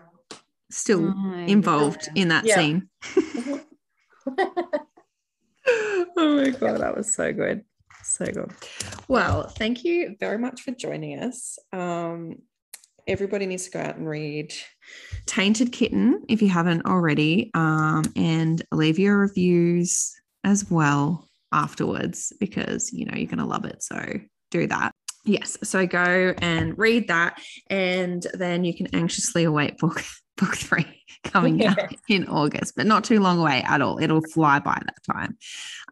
[0.71, 2.17] still Oh involved God.
[2.17, 2.55] in that Yeah.
[2.55, 2.89] scene.
[5.67, 7.65] oh my God, that was so good.
[8.03, 8.51] So good.
[9.07, 11.57] Well, thank you very much for joining us.
[11.73, 12.37] Um,
[13.09, 14.53] everybody needs to go out and read
[15.25, 22.93] Tainted Kitten if you haven't already, um, and leave your reviews as well afterwards because
[22.93, 23.83] you know you're going to love it.
[23.83, 23.99] So
[24.51, 24.93] do that.
[25.25, 25.57] Yes.
[25.63, 30.03] So go and read that, and then you can anxiously await book
[30.37, 31.77] book three coming out
[32.07, 34.01] in August, but not too long away at all.
[34.01, 35.37] It'll fly by that time.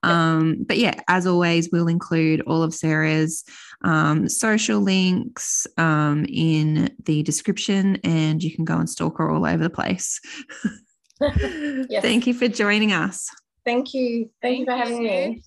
[0.04, 3.44] Um, but yeah, as always, we'll include all of Sarah's
[3.84, 9.46] um, social links um, in the description, and you can go and stalk her all
[9.46, 10.20] over the place.
[11.20, 11.90] Yes.
[12.04, 13.28] Thank you for joining us.
[13.66, 15.42] thank you thank, you for having me